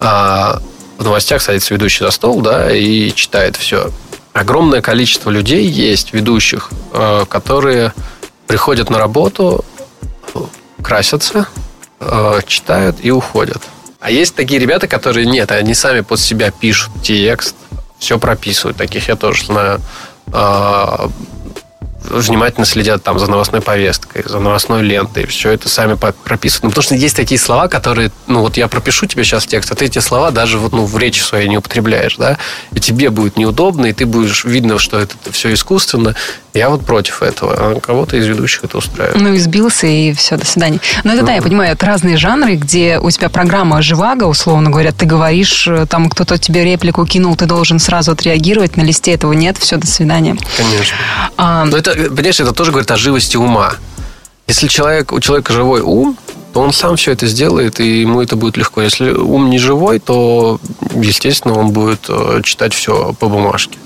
А, 0.00 0.60
в 0.98 1.04
новостях 1.04 1.40
садится 1.40 1.72
ведущий 1.72 2.04
за 2.04 2.10
стол, 2.10 2.40
да, 2.40 2.72
и 2.72 3.12
читает 3.14 3.56
все. 3.56 3.90
Огромное 4.32 4.82
количество 4.82 5.30
людей 5.30 5.66
есть, 5.66 6.12
ведущих, 6.12 6.70
э, 6.92 7.24
которые 7.28 7.92
приходят 8.48 8.90
на 8.90 8.98
работу, 8.98 9.64
красятся, 10.82 11.46
э, 12.00 12.40
читают 12.46 12.96
и 13.00 13.10
уходят. 13.10 13.62
А 14.02 14.10
есть 14.10 14.34
такие 14.34 14.58
ребята, 14.58 14.88
которые 14.88 15.26
нет, 15.26 15.52
они 15.52 15.74
сами 15.74 16.00
под 16.00 16.18
себя 16.18 16.50
пишут 16.50 16.90
текст, 17.04 17.54
все 17.98 18.18
прописывают. 18.18 18.76
Таких 18.76 19.08
я 19.08 19.14
тоже 19.14 19.44
знаю. 19.46 19.80
Внимательно 22.04 22.66
следят 22.66 23.02
там 23.02 23.18
за 23.18 23.30
новостной 23.30 23.60
повесткой, 23.60 24.24
за 24.26 24.38
новостной 24.38 24.82
лентой, 24.82 25.26
все 25.26 25.50
это 25.50 25.68
сами 25.68 25.94
прописывают. 25.94 26.64
Ну, 26.64 26.68
потому 26.70 26.82
что 26.82 26.94
есть 26.94 27.16
такие 27.16 27.38
слова, 27.38 27.68
которые, 27.68 28.10
ну, 28.26 28.40
вот 28.40 28.56
я 28.56 28.68
пропишу 28.68 29.06
тебе 29.06 29.24
сейчас 29.24 29.46
текст, 29.46 29.70
а 29.72 29.74
ты 29.74 29.86
эти 29.86 29.98
слова 29.98 30.30
даже 30.30 30.58
вот, 30.58 30.72
ну, 30.72 30.84
в 30.84 30.98
речи 30.98 31.20
своей 31.20 31.48
не 31.48 31.58
употребляешь, 31.58 32.16
да, 32.16 32.38
и 32.72 32.80
тебе 32.80 33.10
будет 33.10 33.36
неудобно, 33.36 33.86
и 33.86 33.92
ты 33.92 34.06
будешь 34.06 34.44
видно, 34.44 34.78
что 34.78 34.98
это 34.98 35.14
все 35.30 35.52
искусственно. 35.52 36.14
Я 36.54 36.68
вот 36.68 36.84
против 36.84 37.22
этого, 37.22 37.54
а 37.56 37.80
кого-то 37.80 38.16
из 38.18 38.26
ведущих 38.26 38.64
это 38.64 38.76
устраивает. 38.76 39.20
Ну, 39.20 39.34
избился, 39.34 39.86
и 39.86 40.12
все, 40.12 40.36
до 40.36 40.44
свидания. 40.44 40.80
Но 41.02 41.14
это, 41.14 41.24
да, 41.24 41.34
я 41.34 41.40
понимаю, 41.40 41.72
это 41.72 41.86
разные 41.86 42.18
жанры, 42.18 42.56
где 42.56 42.98
у 42.98 43.10
тебя 43.10 43.30
программа 43.30 43.80
живаго, 43.80 44.24
условно 44.24 44.68
говоря, 44.68 44.92
ты 44.92 45.06
говоришь, 45.06 45.66
э, 45.66 45.86
там 45.86 46.10
кто-то 46.10 46.36
тебе 46.36 46.64
реплику 46.64 47.06
кинул, 47.06 47.36
ты 47.36 47.46
должен 47.46 47.78
сразу 47.78 48.12
отреагировать, 48.12 48.76
на 48.76 48.82
листе 48.82 49.12
этого 49.12 49.32
нет, 49.32 49.56
все, 49.56 49.78
до 49.78 49.86
свидания. 49.86 50.36
Конечно. 50.56 50.96
А... 51.38 51.64
Но 51.64 51.76
это 51.76 51.91
понимаешь, 51.94 52.40
это 52.40 52.52
тоже 52.52 52.70
говорит 52.70 52.90
о 52.90 52.96
живости 52.96 53.36
ума. 53.36 53.74
Если 54.46 54.66
человек, 54.68 55.12
у 55.12 55.20
человека 55.20 55.52
живой 55.52 55.80
ум, 55.80 56.16
то 56.52 56.60
он 56.60 56.72
сам 56.72 56.96
все 56.96 57.12
это 57.12 57.26
сделает, 57.26 57.80
и 57.80 58.00
ему 58.00 58.20
это 58.20 58.36
будет 58.36 58.56
легко. 58.56 58.82
Если 58.82 59.10
ум 59.10 59.48
не 59.50 59.58
живой, 59.58 59.98
то, 59.98 60.60
естественно, 60.94 61.58
он 61.58 61.70
будет 61.70 62.06
э, 62.08 62.40
читать 62.44 62.74
все 62.74 63.14
по 63.18 63.28
бумажке. 63.28 63.78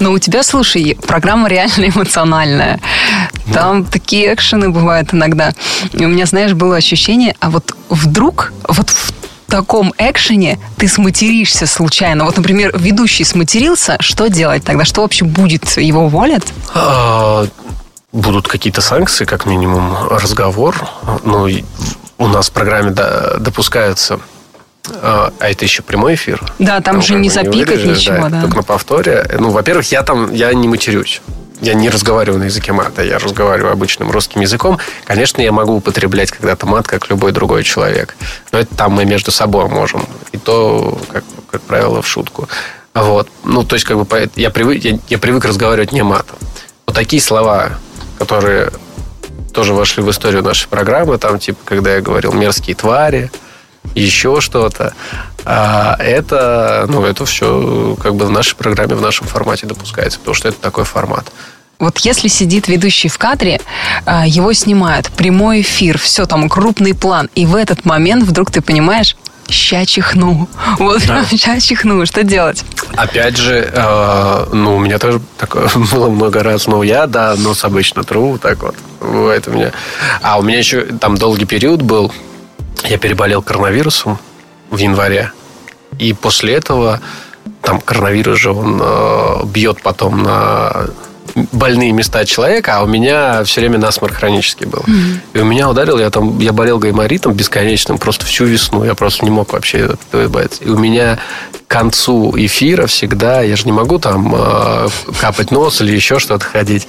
Но 0.00 0.12
у 0.12 0.18
тебя, 0.18 0.42
слушай, 0.42 0.96
программа 1.06 1.48
реально 1.48 1.90
эмоциональная. 1.94 2.80
Там 3.52 3.84
да. 3.84 3.90
такие 3.90 4.32
экшены 4.32 4.70
бывают 4.70 5.12
иногда. 5.12 5.52
И 5.92 6.04
у 6.04 6.08
меня, 6.08 6.26
знаешь, 6.26 6.52
было 6.54 6.76
ощущение, 6.76 7.34
а 7.40 7.50
вот 7.50 7.74
вдруг, 7.88 8.52
вот 8.68 8.90
в 8.90 9.12
таком 9.52 9.92
экшене 9.98 10.58
ты 10.78 10.88
сматеришься 10.88 11.66
случайно? 11.66 12.24
Вот, 12.24 12.38
например, 12.38 12.74
ведущий 12.74 13.22
сматерился, 13.24 13.98
что 14.00 14.28
делать 14.28 14.64
тогда? 14.64 14.86
Что 14.86 15.02
вообще 15.02 15.26
будет? 15.26 15.76
Его 15.76 16.06
уволят? 16.06 16.42
А, 16.74 17.46
будут 18.12 18.48
какие-то 18.48 18.80
санкции, 18.80 19.26
как 19.26 19.44
минимум, 19.44 20.08
разговор. 20.08 20.88
Ну, 21.24 21.48
у 22.16 22.28
нас 22.28 22.48
в 22.48 22.52
программе 22.52 22.92
допускаются 22.92 24.20
а, 25.02 25.32
а 25.38 25.50
это 25.50 25.64
еще 25.64 25.82
прямой 25.82 26.14
эфир. 26.14 26.40
Да, 26.58 26.80
там, 26.80 26.94
там 26.94 27.02
же 27.02 27.14
не 27.14 27.28
запикать 27.28 27.84
не 27.84 27.90
ничего, 27.90 28.22
да, 28.22 28.28
да. 28.30 28.40
Только 28.40 28.56
на 28.56 28.62
повторе. 28.62 29.30
Ну, 29.38 29.50
во-первых, 29.50 29.92
я 29.92 30.02
там, 30.02 30.32
я 30.32 30.52
не 30.54 30.66
матерюсь. 30.66 31.20
Я 31.62 31.74
не 31.74 31.88
разговариваю 31.88 32.40
на 32.40 32.44
языке 32.44 32.72
мата, 32.72 33.02
я 33.02 33.18
разговариваю 33.18 33.72
обычным 33.72 34.10
русским 34.10 34.40
языком. 34.40 34.78
Конечно, 35.04 35.40
я 35.40 35.52
могу 35.52 35.74
употреблять 35.76 36.32
когда-то 36.32 36.66
мат, 36.66 36.88
как 36.88 37.08
любой 37.08 37.30
другой 37.30 37.62
человек. 37.62 38.16
Но 38.50 38.58
это 38.58 38.74
там 38.74 38.92
мы 38.92 39.04
между 39.04 39.30
собой 39.30 39.68
можем. 39.68 40.04
И 40.32 40.38
то, 40.38 41.00
как, 41.12 41.22
как 41.50 41.62
правило, 41.62 42.02
в 42.02 42.06
шутку. 42.06 42.48
Вот. 42.94 43.28
Ну, 43.44 43.62
то 43.62 43.76
есть, 43.76 43.86
как 43.86 43.96
бы, 43.96 44.30
я 44.34 44.50
привык, 44.50 44.84
я, 44.84 44.98
я 45.08 45.18
привык 45.18 45.44
разговаривать 45.44 45.92
не 45.92 46.02
матом. 46.02 46.36
Вот 46.84 46.96
такие 46.96 47.22
слова, 47.22 47.70
которые 48.18 48.72
тоже 49.54 49.72
вошли 49.72 50.02
в 50.02 50.10
историю 50.10 50.42
нашей 50.42 50.68
программы, 50.68 51.16
там, 51.16 51.38
типа, 51.38 51.60
когда 51.64 51.94
я 51.94 52.00
говорил 52.00 52.32
«мерзкие 52.32 52.74
твари», 52.74 53.30
еще 53.94 54.40
что-то. 54.40 54.94
А 55.44 55.96
это, 55.98 56.86
ну, 56.88 57.04
это 57.04 57.24
все 57.26 57.96
как 58.00 58.14
бы 58.14 58.26
в 58.26 58.30
нашей 58.30 58.56
программе, 58.56 58.94
в 58.94 59.02
нашем 59.02 59.26
формате 59.26 59.66
допускается, 59.66 60.18
потому 60.18 60.34
что 60.34 60.48
это 60.48 60.60
такой 60.60 60.84
формат. 60.84 61.32
Вот 61.78 61.98
если 61.98 62.28
сидит 62.28 62.68
ведущий 62.68 63.08
в 63.08 63.18
кадре, 63.18 63.60
а, 64.06 64.24
его 64.24 64.52
снимают, 64.52 65.10
прямой 65.10 65.62
эфир, 65.62 65.98
все 65.98 66.26
там, 66.26 66.48
крупный 66.48 66.94
план, 66.94 67.28
и 67.34 67.44
в 67.44 67.56
этот 67.56 67.84
момент 67.84 68.22
вдруг 68.22 68.52
ты 68.52 68.60
понимаешь, 68.60 69.16
ща 69.48 69.84
чихну. 69.84 70.48
Вот 70.78 71.04
да. 71.06 71.24
ща 71.36 71.58
чихну. 71.60 72.06
Что 72.06 72.22
делать? 72.22 72.64
Опять 72.94 73.36
же, 73.36 73.68
э, 73.72 74.46
ну, 74.52 74.76
у 74.76 74.78
меня 74.78 74.98
тоже 74.98 75.20
такое 75.38 75.68
было 75.92 76.08
много 76.08 76.42
раз. 76.42 76.66
Ну, 76.66 76.82
я, 76.82 77.06
да, 77.06 77.34
нос 77.36 77.64
обычно 77.64 78.04
тру, 78.04 78.38
так 78.38 78.62
вот. 78.62 78.76
Бывает 79.00 79.48
у 79.48 79.50
меня. 79.50 79.72
А 80.22 80.38
у 80.38 80.42
меня 80.42 80.58
еще 80.58 80.82
там 80.82 81.16
долгий 81.16 81.46
период 81.46 81.82
был. 81.82 82.12
Я 82.84 82.98
переболел 82.98 83.42
коронавирусом 83.42 84.18
в 84.70 84.76
январе. 84.78 85.32
И 85.98 86.12
после 86.12 86.54
этого 86.54 87.00
там 87.62 87.80
коронавирус 87.80 88.38
же, 88.38 88.50
он 88.50 88.80
э, 88.82 89.44
бьет 89.46 89.82
потом 89.82 90.22
на 90.22 90.88
больные 91.52 91.92
места 91.92 92.24
человека, 92.24 92.78
а 92.78 92.82
у 92.82 92.86
меня 92.86 93.44
все 93.44 93.60
время 93.60 93.78
насморк 93.78 94.14
хронический 94.14 94.66
был. 94.66 94.80
Mm-hmm. 94.80 95.18
И 95.34 95.38
у 95.38 95.44
меня 95.44 95.70
ударил, 95.70 95.98
я 95.98 96.10
там, 96.10 96.38
я 96.40 96.52
болел 96.52 96.78
гайморитом 96.78 97.32
бесконечным 97.32 97.98
просто 97.98 98.26
всю 98.26 98.44
весну. 98.44 98.84
Я 98.84 98.94
просто 98.94 99.24
не 99.24 99.30
мог 99.30 99.52
вообще 99.52 99.78
этого 99.78 100.24
избавиться. 100.24 100.62
И 100.64 100.68
у 100.68 100.78
меня 100.78 101.18
к 101.66 101.70
концу 101.70 102.34
эфира 102.36 102.86
всегда, 102.86 103.40
я 103.40 103.56
же 103.56 103.64
не 103.64 103.72
могу 103.72 103.98
там 103.98 104.34
э, 104.36 104.88
капать 105.20 105.50
нос 105.50 105.80
или 105.80 105.92
еще 105.92 106.18
что-то 106.18 106.44
ходить. 106.44 106.86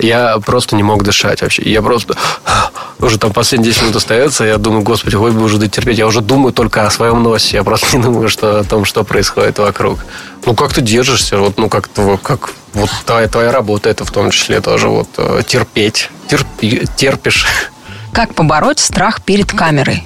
Я 0.00 0.38
просто 0.38 0.76
не 0.76 0.82
мог 0.82 1.02
дышать 1.02 1.42
вообще. 1.42 1.62
Я 1.62 1.82
просто... 1.82 2.16
Уже 2.98 3.18
там 3.18 3.32
последние 3.32 3.72
10 3.72 3.82
минут 3.82 3.96
остается, 3.96 4.44
я 4.44 4.58
думаю, 4.58 4.82
господи, 4.82 5.16
ой, 5.16 5.30
бы 5.30 5.42
уже 5.42 5.56
дотерпеть. 5.56 5.96
Я 5.96 6.06
уже 6.06 6.20
думаю 6.20 6.52
только 6.52 6.86
о 6.86 6.90
своем 6.90 7.22
носе. 7.22 7.56
Я 7.56 7.64
просто 7.64 7.96
не 7.96 8.02
думаю 8.02 8.28
что, 8.28 8.60
о 8.60 8.64
том, 8.64 8.84
что 8.84 9.04
происходит 9.04 9.58
вокруг. 9.58 10.00
Ну, 10.44 10.54
как 10.54 10.74
ты 10.74 10.82
держишься? 10.82 11.38
Вот, 11.38 11.56
ну, 11.56 11.68
как-то, 11.68 12.18
как, 12.18 12.50
вот 12.74 12.90
твоя, 13.06 13.28
твоя 13.28 13.52
работа, 13.52 13.88
это 13.88 14.04
в 14.04 14.10
том 14.10 14.30
числе 14.30 14.60
тоже 14.60 14.88
вот 14.88 15.08
э, 15.16 15.42
терпеть. 15.46 16.10
Терпи, 16.28 16.86
терпишь. 16.96 17.46
Как 18.12 18.34
побороть 18.34 18.80
страх 18.80 19.22
перед 19.22 19.52
камерой? 19.52 20.04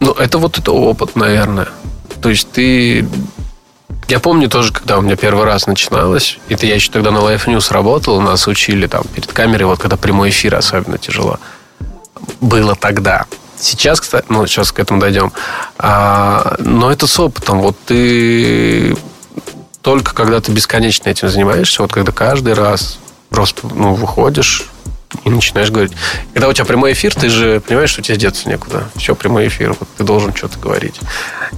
Ну, 0.00 0.12
это 0.12 0.38
вот 0.38 0.58
это 0.58 0.72
опыт, 0.72 1.16
наверное. 1.16 1.68
То 2.20 2.28
есть 2.28 2.50
ты 2.52 3.06
я 4.08 4.20
помню 4.20 4.48
тоже, 4.48 4.72
когда 4.72 4.98
у 4.98 5.02
меня 5.02 5.16
первый 5.16 5.44
раз 5.44 5.66
начиналось, 5.66 6.38
это 6.48 6.66
я 6.66 6.74
еще 6.74 6.90
тогда 6.90 7.10
на 7.10 7.18
Life 7.18 7.46
News 7.46 7.72
работал, 7.72 8.20
нас 8.20 8.46
учили 8.46 8.86
там 8.86 9.04
перед 9.14 9.32
камерой, 9.32 9.66
вот 9.66 9.78
когда 9.78 9.96
прямой 9.96 10.30
эфир 10.30 10.54
особенно 10.54 10.98
тяжело. 10.98 11.38
Было 12.40 12.74
тогда. 12.74 13.26
Сейчас, 13.58 14.00
кстати, 14.00 14.26
ну, 14.28 14.46
сейчас 14.46 14.72
к 14.72 14.78
этому 14.78 15.00
дойдем. 15.00 15.32
А, 15.78 16.56
но 16.58 16.90
это 16.90 17.06
с 17.06 17.18
опытом. 17.18 17.60
Вот 17.60 17.76
ты 17.86 18.96
только 19.80 20.14
когда 20.14 20.40
ты 20.40 20.50
бесконечно 20.50 21.08
этим 21.08 21.28
занимаешься, 21.28 21.82
вот 21.82 21.92
когда 21.92 22.10
каждый 22.10 22.54
раз 22.54 22.98
просто 23.28 23.66
ну, 23.74 23.94
выходишь, 23.94 24.66
и 25.24 25.30
начинаешь 25.30 25.70
говорить. 25.70 25.92
Когда 26.32 26.48
у 26.48 26.52
тебя 26.52 26.64
прямой 26.64 26.92
эфир, 26.92 27.14
ты 27.14 27.28
же 27.28 27.60
понимаешь, 27.60 27.90
что 27.90 28.02
тебе 28.02 28.16
деться 28.16 28.48
некуда. 28.48 28.88
Все, 28.96 29.14
прямой 29.14 29.48
эфир, 29.48 29.74
вот 29.78 29.88
ты 29.96 30.04
должен 30.04 30.34
что-то 30.34 30.58
говорить. 30.58 31.00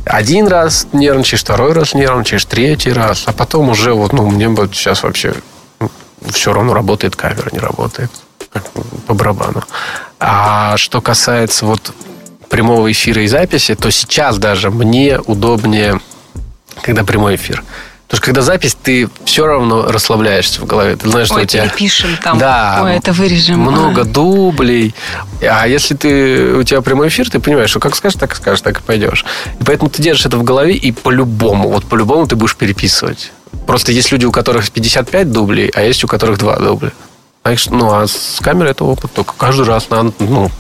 Один 0.05 0.47
раз 0.47 0.87
нервничаешь, 0.93 1.41
второй 1.41 1.73
раз 1.73 1.95
нервничаешь, 1.95 2.45
третий 2.45 2.93
раз, 2.93 3.25
а 3.27 3.33
потом 3.33 3.71
уже 3.71 3.93
вот, 3.93 4.13
ну, 4.13 4.27
мне 4.27 4.49
бы 4.49 4.69
сейчас 4.73 5.03
вообще 5.03 5.35
ну, 5.81 5.91
все 6.31 6.53
равно 6.53 6.75
работает 6.75 7.17
камера, 7.17 7.49
не 7.53 7.59
работает. 7.59 8.11
По 9.07 9.15
барабану. 9.15 9.63
А 10.19 10.77
что 10.77 11.01
касается 11.01 11.67
вот 11.67 11.93
прямого 12.49 12.91
эфира 12.91 13.23
и 13.23 13.27
записи, 13.27 13.75
то 13.75 13.91
сейчас 13.91 14.39
даже 14.39 14.71
мне 14.71 15.19
удобнее, 15.21 16.01
когда 16.83 17.05
прямой 17.05 17.35
эфир. 17.37 17.63
Потому 18.09 18.19
что 18.19 18.27
когда 18.27 18.43
запись, 18.43 18.77
ты 18.81 19.09
все 19.25 19.47
равно 19.47 19.91
расслабляешься 19.91 20.61
в 20.61 20.65
голове. 20.65 20.95
Ты 20.95 21.11
знаешь, 21.11 21.29
Ой, 21.31 21.39
что 21.39 21.43
у 21.43 21.47
тебя... 21.47 21.63
перепишем 21.65 22.17
там. 22.23 22.39
Да. 22.39 22.81
Ой, 22.85 22.97
это 22.97 23.13
вырежем. 23.13 23.59
Много 23.59 24.03
а. 24.03 24.05
дублей. 24.05 24.95
А 25.43 25.67
если 25.67 25.95
ты, 25.95 26.55
у 26.55 26.63
тебя 26.63 26.83
прямой 26.83 27.09
эфир, 27.09 27.29
ты 27.29 27.41
понимаешь, 27.41 27.71
что 27.71 27.81
как 27.81 27.97
скажешь, 27.97 28.19
так 28.19 28.33
и 28.33 28.37
скажешь, 28.37 28.61
так 28.61 28.79
и 28.79 28.83
пойдешь. 28.83 29.25
И 29.61 29.65
поэтому 29.65 29.91
ты 29.91 30.03
держишь 30.03 30.27
это 30.27 30.37
в 30.37 30.45
голове, 30.45 30.75
и 30.75 30.93
по-любому, 30.93 31.69
вот 31.69 31.85
по-любому 31.85 32.29
ты 32.29 32.37
будешь 32.37 32.55
переписывать. 32.55 33.33
Просто 33.67 33.91
есть 33.91 34.13
люди, 34.13 34.25
у 34.25 34.31
которых 34.31 34.71
55 34.71 35.33
дублей, 35.33 35.73
а 35.75 35.83
есть 35.83 36.05
у 36.05 36.07
которых 36.07 36.39
2 36.39 36.57
дубля. 36.59 36.93
Ну, 37.71 37.93
а 37.93 38.07
с 38.07 38.39
камерой 38.41 38.71
это 38.71 38.85
опыт. 38.85 39.11
Только 39.13 39.35
каждый 39.37 39.67
раз 39.67 39.91
надо, 39.91 40.13
ну, 40.21 40.51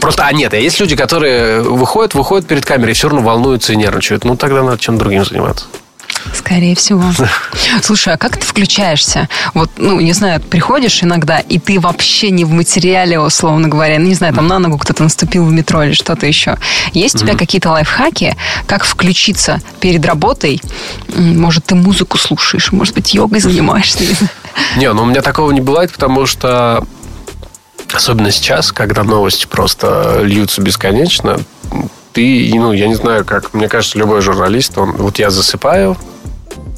Просто, 0.00 0.24
а 0.24 0.32
нет, 0.32 0.52
а 0.54 0.56
есть 0.56 0.80
люди, 0.80 0.96
которые 0.96 1.62
выходят, 1.62 2.14
выходят 2.14 2.46
перед 2.46 2.64
камерой 2.64 2.92
и 2.92 2.94
все 2.94 3.08
равно 3.08 3.22
волнуются 3.22 3.72
и 3.72 3.76
нервничают. 3.76 4.24
Ну, 4.24 4.36
тогда 4.36 4.62
надо 4.62 4.78
чем 4.78 4.98
другим 4.98 5.24
заниматься. 5.24 5.66
Скорее 6.34 6.74
всего. 6.74 7.04
Слушай, 7.82 8.14
а 8.14 8.16
как 8.16 8.36
ты 8.36 8.46
включаешься? 8.46 9.28
Вот, 9.54 9.70
ну, 9.76 10.00
не 10.00 10.12
знаю, 10.12 10.40
приходишь 10.40 11.02
иногда, 11.02 11.38
и 11.38 11.58
ты 11.58 11.80
вообще 11.80 12.30
не 12.30 12.44
в 12.44 12.52
материале, 12.52 13.18
условно 13.18 13.68
говоря, 13.68 13.98
ну, 13.98 14.06
не 14.06 14.14
знаю, 14.14 14.34
там 14.34 14.46
на 14.46 14.58
ногу 14.58 14.78
кто-то 14.78 15.02
наступил 15.02 15.44
в 15.44 15.52
метро 15.52 15.82
или 15.82 15.92
что-то 15.92 16.26
еще. 16.26 16.58
Есть 16.92 17.16
у 17.16 17.18
тебя 17.18 17.36
какие-то 17.36 17.70
лайфхаки, 17.70 18.36
как 18.66 18.84
включиться 18.84 19.60
перед 19.80 20.04
работой? 20.04 20.60
Может, 21.08 21.66
ты 21.66 21.74
музыку 21.74 22.18
слушаешь, 22.18 22.72
может 22.72 22.94
быть, 22.94 23.14
йогой 23.14 23.40
занимаешься? 23.40 24.04
Не, 24.76 24.92
ну 24.92 25.02
у 25.02 25.06
меня 25.06 25.22
такого 25.22 25.50
не 25.50 25.60
бывает, 25.60 25.92
потому 25.92 26.26
что 26.26 26.84
особенно 27.92 28.30
сейчас, 28.30 28.72
когда 28.72 29.02
новости 29.02 29.46
просто 29.46 30.20
льются 30.22 30.60
бесконечно, 30.60 31.40
ты, 32.12 32.50
ну, 32.54 32.72
я 32.72 32.86
не 32.88 32.94
знаю, 32.94 33.24
как, 33.24 33.54
мне 33.54 33.68
кажется, 33.68 33.98
любой 33.98 34.20
журналист, 34.20 34.76
он, 34.76 34.92
вот 34.92 35.18
я 35.18 35.30
засыпаю, 35.30 35.96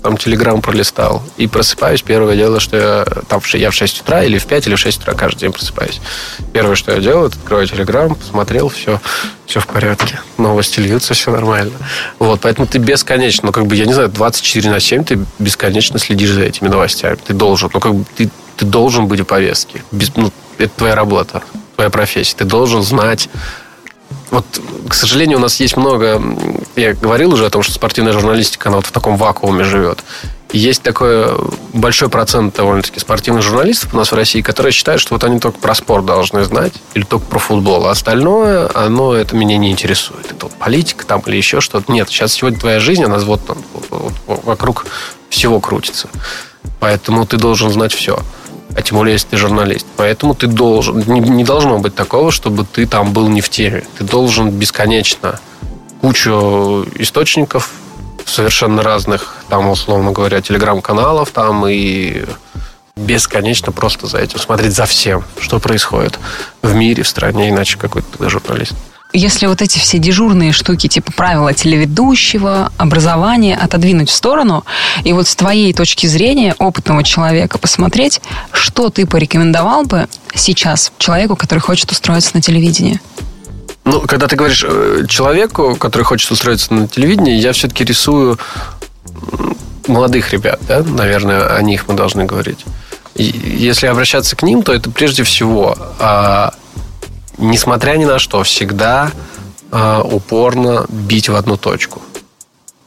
там 0.05 0.19
телеграм 0.19 0.61
пролистал. 0.61 1.23
И 1.39 1.47
просыпаюсь, 1.47 2.03
первое 2.03 2.37
дело, 2.37 2.61
что 2.61 2.77
я 2.77 3.05
там 3.27 3.41
я 3.55 3.71
в 3.71 3.75
6 3.75 4.03
утра 4.03 4.23
или 4.23 4.37
в 4.37 4.45
5 4.45 4.67
или 4.67 4.75
в 4.75 4.79
6 4.79 5.01
утра 5.01 5.15
каждый 5.15 5.41
день 5.41 5.53
просыпаюсь. 5.53 5.99
Первое, 6.53 6.75
что 6.77 6.93
я 6.93 7.01
делаю, 7.01 7.29
это 7.29 7.39
открою 7.39 7.67
телеграм, 7.67 8.15
посмотрел, 8.15 8.69
все, 8.69 9.01
все 9.47 9.61
в 9.61 9.67
порядке. 9.67 10.21
Новости 10.37 10.79
льются, 10.81 11.15
все 11.15 11.31
нормально. 11.31 11.73
Вот, 12.19 12.41
поэтому 12.43 12.67
ты 12.67 12.77
бесконечно, 12.77 13.47
ну, 13.47 13.53
как 13.53 13.67
бы, 13.67 13.77
я 13.77 13.87
не 13.87 13.95
знаю, 13.95 14.11
24 14.11 14.71
на 14.71 14.79
7 14.79 15.05
ты 15.05 15.21
бесконечно 15.39 15.99
следишь 15.99 16.33
за 16.33 16.43
этими 16.43 16.69
новостями. 16.69 17.17
Ты 17.27 17.33
должен, 17.33 17.71
ну, 17.73 17.81
как 17.81 17.95
бы, 17.95 18.05
ты, 18.15 18.29
ты 18.59 18.67
должен 18.67 19.07
быть 19.07 19.21
в 19.21 19.25
повестке. 19.25 19.83
Без, 19.91 20.15
ну, 20.17 20.31
это 20.59 20.73
твоя 20.77 20.95
работа, 20.95 21.43
твоя 21.77 21.89
профессия. 21.89 22.37
Ты 22.37 22.45
должен 22.45 22.83
знать 22.83 23.31
вот, 24.31 24.45
к 24.89 24.95
сожалению, 24.95 25.39
у 25.39 25.41
нас 25.41 25.61
есть 25.61 25.77
много... 25.77 26.21
Я 26.77 26.95
говорил 26.95 27.33
уже 27.33 27.47
о 27.47 27.51
том, 27.51 27.63
что 27.63 27.73
спортивная 27.73 28.13
журналистика, 28.13 28.69
она 28.69 28.77
вот 28.77 28.87
в 28.87 28.93
таком 28.93 29.17
вакууме 29.17 29.65
живет. 29.65 30.03
есть 30.53 30.83
такой 30.83 31.29
большой 31.73 32.09
процент 32.09 32.57
довольно-таки 32.57 32.99
спортивных 33.01 33.43
журналистов 33.43 33.95
у 33.95 33.97
нас 33.97 34.13
в 34.13 34.15
России, 34.15 34.41
которые 34.41 34.73
считают, 34.73 35.01
что 35.01 35.15
вот 35.15 35.25
они 35.25 35.39
только 35.39 35.59
про 35.59 35.75
спорт 35.75 36.05
должны 36.05 36.45
знать 36.45 36.73
или 36.95 37.05
только 37.05 37.27
про 37.27 37.39
футбол, 37.39 37.87
а 37.87 37.91
остальное, 37.91 38.71
оно 38.75 39.15
это 39.15 39.37
меня 39.37 39.57
не 39.57 39.71
интересует. 39.71 40.27
Это 40.27 40.47
вот 40.47 40.53
политика 40.55 41.07
там 41.07 41.23
или 41.27 41.37
еще 41.37 41.61
что-то. 41.61 41.93
Нет, 41.93 42.09
сейчас 42.09 42.33
сегодня 42.33 42.59
твоя 42.59 42.81
жизнь, 42.81 43.05
она 43.05 43.19
вот, 43.19 43.41
вот, 43.91 44.13
вот 44.27 44.45
вокруг 44.45 44.87
всего 45.29 45.61
крутится. 45.61 46.09
Поэтому 46.81 47.27
ты 47.27 47.37
должен 47.37 47.71
знать 47.71 47.93
все 47.93 48.19
а 48.77 48.83
тем 48.83 48.99
более, 48.99 49.15
если 49.15 49.29
ты 49.29 49.37
журналист. 49.37 49.87
Поэтому 49.97 50.35
ты 50.35 50.47
должен, 50.47 50.99
не, 51.07 51.21
не 51.21 51.45
должно 51.45 51.79
быть 51.79 51.95
такого, 51.95 52.33
чтобы 52.33 52.65
ты 52.65 52.87
там 52.87 53.13
был 53.13 53.29
не 53.29 53.41
в 53.41 53.49
теме. 53.49 53.85
Ты 53.99 54.05
должен 54.05 54.51
бесконечно 54.51 55.41
кучу 56.01 56.87
источников 56.97 57.71
совершенно 58.27 58.83
разных, 58.83 59.37
там, 59.49 59.69
условно 59.69 60.13
говоря, 60.13 60.41
телеграм-каналов, 60.41 61.31
там 61.31 61.67
и 61.69 62.25
бесконечно 62.97 63.73
просто 63.73 64.07
за 64.07 64.19
этим 64.19 64.39
смотреть 64.39 64.75
за 64.75 64.87
всем, 64.87 65.25
что 65.41 65.59
происходит 65.59 66.19
в 66.63 66.75
мире, 66.75 67.03
в 67.03 67.09
стране, 67.09 67.51
иначе 67.51 67.79
какой 67.79 68.03
ты 68.03 68.29
журналист 68.29 68.75
если 69.15 69.47
вот 69.47 69.63
эти 69.63 69.79
все 69.79 69.99
дежурные 69.99 70.53
штуки, 70.53 70.89
типа 70.89 71.13
правила 71.13 71.55
телеведущего, 71.55 72.73
образования, 72.77 73.57
отодвинуть 73.57 74.11
в 74.11 74.13
сторону, 74.13 74.65
и 75.05 75.13
вот 75.13 75.29
с 75.29 75.37
твоей 75.37 75.73
точки 75.73 76.07
зрения, 76.07 76.55
опытного 76.59 77.05
человека, 77.05 77.59
посмотреть, 77.59 78.21
что 78.53 78.91
ты 78.91 79.07
порекомендовал 79.07 79.85
бы 79.85 80.09
сейчас 80.35 80.93
человеку, 80.99 81.37
который 81.37 81.61
хочет 81.61 81.91
устроиться 81.93 82.33
на 82.35 82.43
телевидении? 82.43 83.01
Ну, 83.85 84.01
когда 84.01 84.27
ты 84.27 84.35
говоришь 84.35 84.65
э, 84.67 85.05
человеку, 85.09 85.77
который 85.77 86.03
хочет 86.03 86.31
устроиться 86.31 86.75
на 86.75 86.89
телевидении, 86.89 87.37
я 87.37 87.53
все-таки 87.53 87.85
рисую 87.85 88.39
молодых 89.87 90.33
ребят, 90.33 90.59
да, 90.67 90.83
наверное, 90.83 91.55
о 91.55 91.63
них 91.63 91.87
мы 91.87 91.95
должны 91.95 92.25
говорить. 92.25 92.65
И 93.15 93.23
если 93.23 93.87
обращаться 93.87 94.35
к 94.35 94.43
ним, 94.43 94.63
то 94.63 94.73
это 94.73 94.91
прежде 94.91 95.23
всего, 95.23 95.77
а, 96.01 96.55
несмотря 97.39 97.97
ни 97.97 98.05
на 98.05 98.19
что, 98.19 98.43
всегда 98.43 99.11
а, 99.71 100.03
упорно 100.03 100.87
бить 100.89 101.29
в 101.29 101.35
одну 101.35 101.57
точку. 101.57 102.01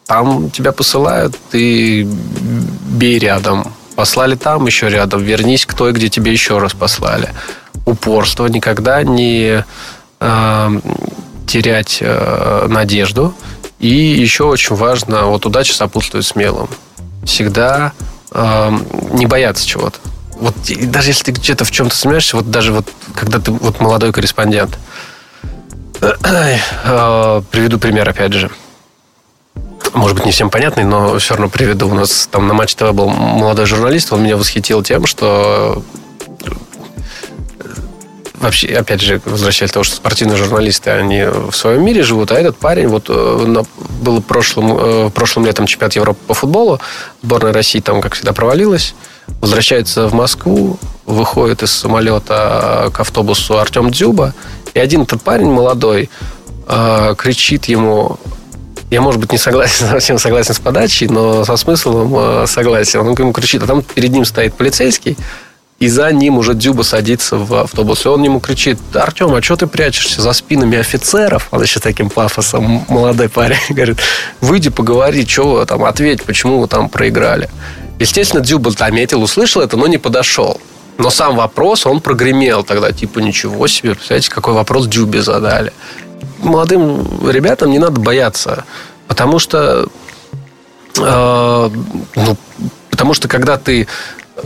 Там 0.06 0.50
тебя 0.52 0.72
посылают, 0.72 1.36
ты 1.52 2.04
бей 2.04 3.20
рядом. 3.20 3.74
Послали 3.96 4.36
там, 4.36 4.66
еще 4.66 4.88
рядом. 4.88 5.22
Вернись 5.22 5.66
к 5.66 5.74
той, 5.74 5.92
где 5.92 6.08
тебе 6.08 6.32
еще 6.32 6.60
раз 6.60 6.74
послали. 6.74 7.34
Упорство. 7.86 8.46
Никогда 8.46 9.04
не 9.04 9.66
э, 10.20 10.80
терять 11.46 11.98
э, 12.00 12.68
надежду. 12.70 13.34
И 13.80 13.90
еще 13.90 14.46
очень 14.46 14.76
важно, 14.76 15.26
вот 15.26 15.46
удача 15.46 15.74
сопутствует 15.74 16.26
смелым. 16.26 16.70
Всегда 17.26 17.92
э, 18.32 18.72
не 19.12 19.26
бояться 19.26 19.68
чего-то. 19.68 20.00
Вот 20.40 20.56
даже 20.92 21.10
если 21.10 21.26
ты 21.26 21.32
где-то 21.32 21.66
в 21.66 21.72
чем-то 21.72 21.96
сомневаешься, 21.96 22.36
вот 22.38 22.50
даже 22.52 22.72
вот 22.72 22.88
когда 23.16 23.40
ты 23.40 23.52
вот 23.52 23.80
молодой 23.80 24.12
корреспондент, 24.12 24.78
э, 26.02 27.42
приведу 27.52 27.80
пример 27.80 28.08
опять 28.08 28.34
же 28.34 28.52
может 29.94 30.16
быть, 30.18 30.26
не 30.26 30.32
всем 30.32 30.50
понятный, 30.50 30.84
но 30.84 31.18
все 31.18 31.34
равно 31.34 31.50
приведу. 31.50 31.90
У 31.90 31.94
нас 31.94 32.28
там 32.32 32.48
на 32.48 32.54
Матч 32.54 32.76
ТВ 32.76 32.92
был 32.92 33.10
молодой 33.10 33.66
журналист, 33.66 34.14
он 34.14 34.24
меня 34.24 34.38
восхитил 34.38 34.84
тем, 34.84 35.06
что 35.06 35.84
вообще, 38.36 38.68
опять 38.76 39.02
же, 39.02 39.20
возвращаясь 39.26 39.72
к 39.72 39.74
тому, 39.74 39.84
что 39.84 39.96
спортивные 39.96 40.38
журналисты, 40.38 40.92
они 40.92 41.24
в 41.24 41.52
своем 41.54 41.84
мире 41.84 42.04
живут, 42.04 42.32
а 42.32 42.36
этот 42.36 42.58
парень, 42.58 42.88
вот 42.88 43.08
э, 43.10 43.64
был 44.02 44.22
прошлым, 44.22 44.78
э, 44.78 45.10
прошлым 45.10 45.46
летом 45.46 45.66
чемпионат 45.66 45.96
Европы 45.96 46.20
по 46.28 46.34
футболу, 46.34 46.80
сборная 47.24 47.52
России 47.52 47.80
там, 47.80 48.02
как 48.02 48.14
всегда, 48.14 48.34
провалилась, 48.34 48.94
возвращается 49.42 50.08
в 50.08 50.14
Москву, 50.14 50.78
выходит 51.06 51.64
из 51.64 51.72
самолета 51.72 52.90
к 52.94 53.00
автобусу 53.00 53.60
Артем 53.60 53.92
Дзюба, 53.92 54.34
и 54.74 54.80
один 54.80 55.04
этот 55.04 55.22
парень 55.22 55.52
молодой 55.52 56.10
э, 56.68 57.16
кричит 57.18 57.66
ему 57.66 58.20
я, 58.90 59.02
может 59.02 59.20
быть, 59.20 59.32
не 59.32 59.38
согласен, 59.38 59.88
совсем 59.90 60.18
согласен 60.18 60.54
с 60.54 60.60
подачей, 60.60 61.08
но 61.08 61.44
со 61.44 61.58
смыслом 61.58 62.14
э, 62.16 62.46
согласен. 62.48 63.02
Он 63.02 63.14
ему 63.18 63.34
кричит, 63.34 63.64
а 63.64 63.68
там 63.68 63.82
перед 63.82 64.12
ним 64.12 64.24
стоит 64.24 64.54
полицейский, 64.54 65.18
и 65.80 65.90
за 65.90 66.12
ним 66.12 66.38
уже 66.38 66.54
Дзюба 66.54 66.84
садится 66.84 67.38
в 67.38 67.54
автобус. 67.54 68.06
И 68.06 68.10
он 68.10 68.24
ему 68.24 68.40
кричит, 68.40 68.80
Артем, 68.94 69.34
а 69.34 69.42
что 69.42 69.58
ты 69.58 69.68
прячешься 69.68 70.22
за 70.22 70.34
спинами 70.34 70.78
офицеров? 70.78 71.50
Он 71.52 71.62
еще 71.62 71.80
таким 71.80 72.10
пафосом, 72.10 72.86
молодой 72.88 73.30
парень, 73.30 73.60
говорит, 73.70 73.98
выйди 74.42 74.70
поговори, 74.70 75.26
что 75.28 75.66
там, 75.66 75.84
ответь, 75.84 76.24
почему 76.24 76.60
вы 76.60 76.68
там 76.68 76.90
проиграли. 76.90 77.50
Естественно, 78.00 78.44
Дзюба 78.44 78.72
заметил, 78.72 79.22
услышал 79.22 79.62
это, 79.62 79.78
но 79.78 79.88
не 79.88 79.98
подошел. 79.98 80.60
Но 80.98 81.10
сам 81.10 81.36
вопрос, 81.36 81.86
он 81.86 82.02
прогремел 82.02 82.64
тогда, 82.64 82.92
типа, 82.92 83.20
ничего 83.20 83.68
себе, 83.68 83.94
представляете, 83.94 84.32
какой 84.32 84.54
вопрос 84.54 84.88
Дзюбе 84.88 85.22
задали 85.22 85.72
молодым 86.40 87.30
ребятам 87.30 87.72
не 87.72 87.80
надо 87.80 88.00
бояться, 88.00 88.66
потому 89.08 89.40
что, 89.40 89.88
э, 91.00 91.70
ну, 92.16 92.38
потому 92.90 93.14
что 93.14 93.28
когда 93.28 93.58
ты 93.58 93.88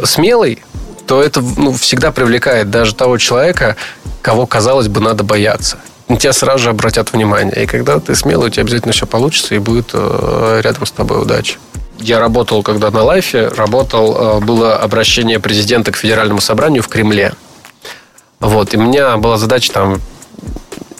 смелый, 0.03 0.63
то 1.07 1.21
это 1.21 1.41
ну, 1.41 1.73
всегда 1.73 2.11
привлекает 2.11 2.69
даже 2.69 2.95
того 2.95 3.17
человека, 3.17 3.75
кого, 4.21 4.45
казалось 4.45 4.87
бы, 4.87 5.01
надо 5.01 5.23
бояться. 5.23 5.77
Тебя 6.07 6.33
сразу 6.33 6.63
же 6.63 6.69
обратят 6.71 7.13
внимание. 7.13 7.63
И 7.63 7.65
когда 7.65 7.99
ты 7.99 8.15
смелый, 8.15 8.47
у 8.47 8.49
тебя 8.49 8.63
обязательно 8.63 8.91
все 8.91 9.07
получится, 9.07 9.55
и 9.55 9.59
будет 9.59 9.91
э, 9.93 10.59
рядом 10.61 10.85
с 10.85 10.91
тобой 10.91 11.21
удача. 11.21 11.57
Я 12.01 12.19
работал, 12.19 12.63
когда 12.63 12.91
на 12.91 13.03
лайфе, 13.03 13.47
работал, 13.49 14.39
э, 14.39 14.39
было 14.41 14.77
обращение 14.77 15.39
президента 15.39 15.91
к 15.91 15.97
федеральному 15.97 16.41
собранию 16.41 16.83
в 16.83 16.87
Кремле. 16.87 17.33
Вот, 18.39 18.73
и 18.73 18.77
у 18.77 18.81
меня 18.81 19.17
была 19.17 19.37
задача 19.37 19.71
там 19.71 20.01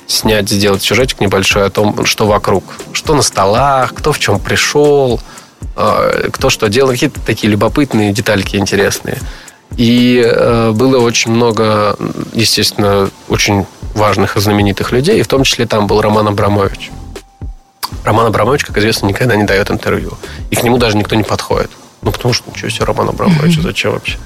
снять, 0.05 0.49
сделать 0.49 0.83
сюжетик 0.83 1.19
небольшой 1.21 1.65
о 1.65 1.69
том, 1.69 2.05
что 2.05 2.27
вокруг. 2.27 2.63
Что 2.93 3.15
на 3.15 3.21
столах, 3.21 3.93
кто 3.93 4.11
в 4.11 4.19
чем 4.19 4.39
пришел, 4.39 5.19
а, 5.75 6.29
кто 6.31 6.49
что 6.49 6.67
делал. 6.67 6.91
Какие-то 6.91 7.19
такие 7.21 7.49
любопытные 7.49 8.13
детальки 8.13 8.57
интересные. 8.57 9.17
И 9.77 10.21
э, 10.23 10.71
было 10.71 10.99
очень 10.99 11.31
много, 11.31 11.95
естественно, 12.33 13.09
очень 13.29 13.65
важных 13.93 14.35
и 14.35 14.41
знаменитых 14.41 14.91
людей, 14.91 15.19
и 15.19 15.23
в 15.23 15.27
том 15.27 15.43
числе 15.43 15.65
там 15.65 15.87
был 15.87 16.01
Роман 16.01 16.27
Абрамович. 16.27 16.91
Роман 18.03 18.27
Абрамович, 18.27 18.65
как 18.65 18.77
известно, 18.77 19.07
никогда 19.07 19.35
не 19.35 19.43
дает 19.43 19.69
интервью. 19.71 20.17
И 20.49 20.55
к 20.55 20.63
нему 20.63 20.77
даже 20.77 20.97
никто 20.97 21.15
не 21.15 21.23
подходит. 21.23 21.71
Ну, 22.01 22.11
потому 22.11 22.33
что, 22.33 22.49
ничего 22.49 22.69
себе, 22.69 22.85
Роман 22.85 23.09
Абрамович, 23.09 23.59
зачем 23.61 23.91
вообще? 23.91 24.17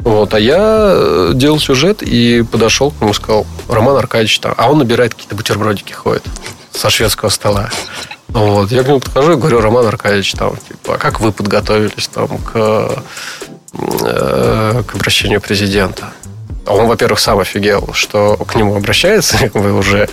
Вот, 0.00 0.34
а 0.34 0.38
я 0.38 0.92
э, 0.94 1.32
делал 1.34 1.58
сюжет 1.58 2.02
и 2.02 2.42
подошел 2.42 2.92
к 2.92 3.00
нему 3.00 3.10
и 3.10 3.14
сказал, 3.14 3.44
Роман 3.68 3.96
Аркадьевич 3.96 4.38
там, 4.38 4.54
а 4.56 4.70
он 4.70 4.78
набирает 4.78 5.14
какие-то 5.14 5.34
бутербродики, 5.34 5.92
ходит 5.92 6.22
со 6.70 6.90
шведского 6.90 7.28
стола. 7.28 7.70
Вот, 8.28 8.70
я 8.70 8.84
к 8.84 8.86
нему 8.86 9.00
подхожу 9.00 9.32
и 9.32 9.36
говорю, 9.36 9.60
Роман 9.60 9.86
Аркадьевич, 9.86 10.32
там, 10.32 10.56
типа, 10.56 10.94
а 10.94 10.98
как 10.98 11.20
вы 11.20 11.32
подготовились 11.32 12.06
там 12.06 12.28
к, 12.38 13.02
э, 13.72 14.82
к 14.86 14.94
обращению 14.94 15.40
президента? 15.40 16.12
Он, 16.66 16.86
во-первых, 16.86 17.18
сам 17.18 17.38
офигел, 17.38 17.90
что 17.92 18.36
к 18.36 18.54
нему 18.54 18.76
обращается, 18.76 19.50
вы 19.54 19.72
уже. 19.72 20.08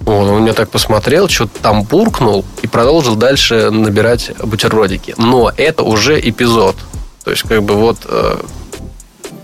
Вот, 0.00 0.28
он 0.28 0.42
меня 0.42 0.54
так 0.54 0.70
посмотрел, 0.70 1.28
что-то 1.28 1.60
там 1.60 1.82
буркнул 1.82 2.44
и 2.62 2.66
продолжил 2.66 3.14
дальше 3.14 3.70
набирать 3.70 4.32
бутербродики. 4.42 5.14
Но 5.18 5.52
это 5.56 5.82
уже 5.82 6.18
эпизод. 6.18 6.76
То 7.24 7.30
есть, 7.30 7.42
как 7.42 7.62
бы 7.62 7.74
вот 7.74 7.98
э, 8.04 8.38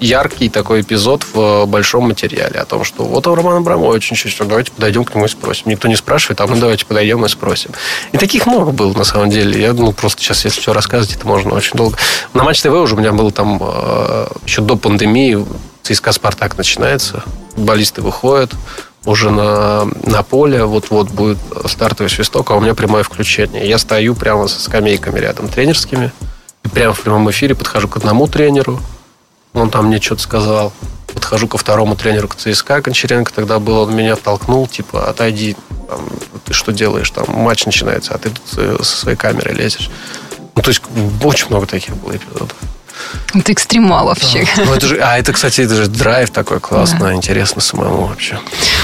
яркий 0.04 0.48
такой 0.48 0.82
эпизод 0.82 1.24
в 1.32 1.66
большом 1.66 2.08
материале 2.08 2.60
о 2.60 2.64
том, 2.64 2.84
что 2.84 3.04
вот 3.04 3.26
у 3.26 3.34
Романа 3.34 3.58
Абрамович 3.58 4.12
очень 4.12 4.30
что 4.30 4.44
давайте 4.44 4.70
подойдем 4.70 5.04
к 5.04 5.14
нему 5.14 5.26
и 5.26 5.28
спросим. 5.28 5.64
Никто 5.66 5.88
не 5.88 5.96
спрашивает, 5.96 6.40
а 6.40 6.46
мы 6.46 6.56
давайте 6.56 6.86
подойдем 6.86 7.24
и 7.24 7.28
спросим. 7.28 7.72
И 8.12 8.18
таких 8.18 8.46
много 8.46 8.70
было, 8.70 8.92
на 8.92 9.04
самом 9.04 9.30
деле. 9.30 9.60
Я 9.60 9.72
думал, 9.72 9.92
просто 9.92 10.22
сейчас, 10.22 10.44
если 10.44 10.60
все 10.60 10.72
рассказывать, 10.72 11.16
это 11.16 11.26
можно 11.26 11.54
очень 11.54 11.76
долго. 11.76 11.96
На 12.32 12.44
Матч 12.44 12.62
ТВ 12.62 12.68
уже 12.68 12.94
у 12.94 12.98
меня 12.98 13.12
был 13.12 13.30
там 13.30 13.58
э, 13.60 14.26
еще 14.46 14.62
до 14.62 14.76
пандемии 14.76 15.44
ЦСКА 15.84 16.12
«Спартак» 16.12 16.56
начинается, 16.56 17.22
футболисты 17.54 18.00
выходят, 18.00 18.52
уже 19.04 19.30
на, 19.30 19.84
на 20.04 20.22
поле, 20.22 20.64
вот-вот 20.64 21.10
будет 21.10 21.36
стартовый 21.66 22.08
свисток, 22.08 22.50
а 22.50 22.54
у 22.54 22.60
меня 22.60 22.74
прямое 22.74 23.02
включение. 23.02 23.68
Я 23.68 23.76
стою 23.76 24.14
прямо 24.14 24.48
со 24.48 24.58
скамейками 24.58 25.20
рядом 25.20 25.48
тренерскими, 25.48 26.10
и 26.64 26.68
прямо 26.68 26.94
в 26.94 27.00
прямом 27.00 27.30
эфире 27.30 27.54
подхожу 27.54 27.86
к 27.88 27.98
одному 27.98 28.26
тренеру, 28.26 28.80
он 29.52 29.70
там 29.70 29.86
мне 29.86 30.00
что-то 30.00 30.22
сказал. 30.22 30.72
Подхожу 31.12 31.46
ко 31.46 31.58
второму 31.58 31.96
тренеру 31.96 32.28
к 32.28 32.34
ЦСКА, 32.34 32.82
Кончаренко 32.82 33.32
тогда 33.32 33.58
был, 33.58 33.76
он 33.82 33.94
меня 33.94 34.16
толкнул, 34.16 34.66
типа, 34.66 35.08
отойди, 35.10 35.54
там, 35.88 36.08
ты 36.44 36.54
что 36.54 36.72
делаешь, 36.72 37.10
там, 37.10 37.26
матч 37.28 37.66
начинается, 37.66 38.14
а 38.14 38.18
ты 38.18 38.30
тут 38.30 38.42
э, 38.56 38.78
со 38.82 38.96
своей 38.96 39.16
камерой 39.16 39.54
лезешь. 39.54 39.90
Ну, 40.56 40.62
то 40.62 40.70
есть, 40.70 40.82
очень 41.22 41.48
много 41.48 41.66
таких 41.66 41.94
было 41.96 42.16
эпизодов. 42.16 42.56
Это 43.34 43.52
экстремал 43.52 44.06
вообще. 44.06 44.46
Ну, 44.56 44.74
это 44.74 44.86
же, 44.86 44.96
а 45.02 45.18
это, 45.18 45.32
кстати, 45.32 45.62
это 45.62 45.74
же 45.74 45.86
драйв 45.88 46.30
такой 46.30 46.60
классно, 46.60 47.00
да. 47.00 47.14
интересно 47.14 47.60
самому 47.60 48.06
вообще. 48.06 48.38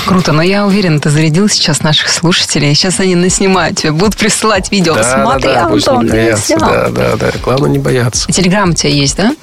Круто, 0.06 0.32
но 0.32 0.42
я 0.42 0.66
уверена, 0.66 1.00
ты 1.00 1.10
зарядил 1.10 1.48
сейчас 1.48 1.82
наших 1.82 2.08
слушателей. 2.08 2.74
Сейчас 2.74 3.00
они 3.00 3.14
наснимают 3.14 3.78
тебе, 3.78 3.92
будут 3.92 4.16
присылать 4.16 4.70
видео. 4.72 4.94
Да, 4.94 5.22
Смотри, 5.22 5.48
да, 5.48 5.54
да, 5.54 5.66
Антон, 5.66 6.04
не 6.04 6.10
боятся, 6.10 6.56
да, 6.58 6.88
да, 6.88 7.16
да. 7.16 7.32
Главное 7.42 7.70
не 7.70 7.78
бояться. 7.78 8.28
И 8.28 8.32
телеграм 8.32 8.70
у 8.70 8.74
тебя 8.74 8.90
есть, 8.90 9.16
да? 9.16 9.34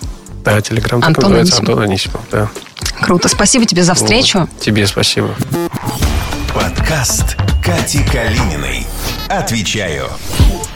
Да, 0.44 0.62
телеграм 0.62 1.02
так 1.02 1.10
Антон 1.10 1.32
называется. 1.32 1.58
Анисимов. 1.58 1.70
Антон 1.70 1.84
Анисимов, 1.84 2.22
да. 2.32 2.50
Круто. 3.02 3.30
Спасибо 3.30 3.66
тебе 3.66 3.84
за 3.84 3.94
встречу. 3.94 4.40
Вот. 4.40 4.50
Тебе 4.60 4.88
спасибо. 4.88 5.36
Подкаст 6.54 7.36
Кати 7.64 8.00
Калининой. 8.04 8.86
Отвечаю. 9.30 10.10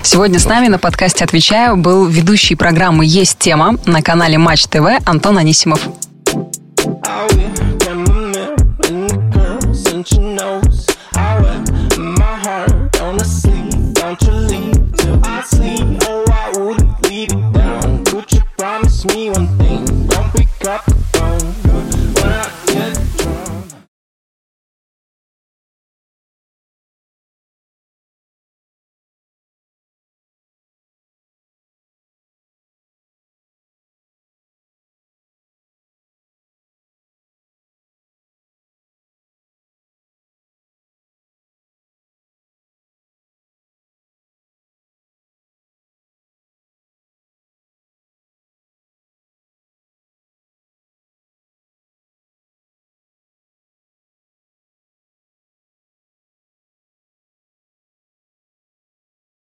Сегодня 0.04 0.38
с 0.38 0.46
нами 0.46 0.68
на 0.68 0.78
подкасте 0.78 1.24
«Отвечаю» 1.24 1.78
был 1.78 2.06
ведущий 2.06 2.56
программы 2.56 3.06
«Есть 3.06 3.40
тема» 3.40 3.78
на 3.86 4.02
канале 4.02 4.38
Матч 4.38 4.66
ТВ 4.66 5.00
Антон 5.06 5.38
Анисимов. 5.38 5.80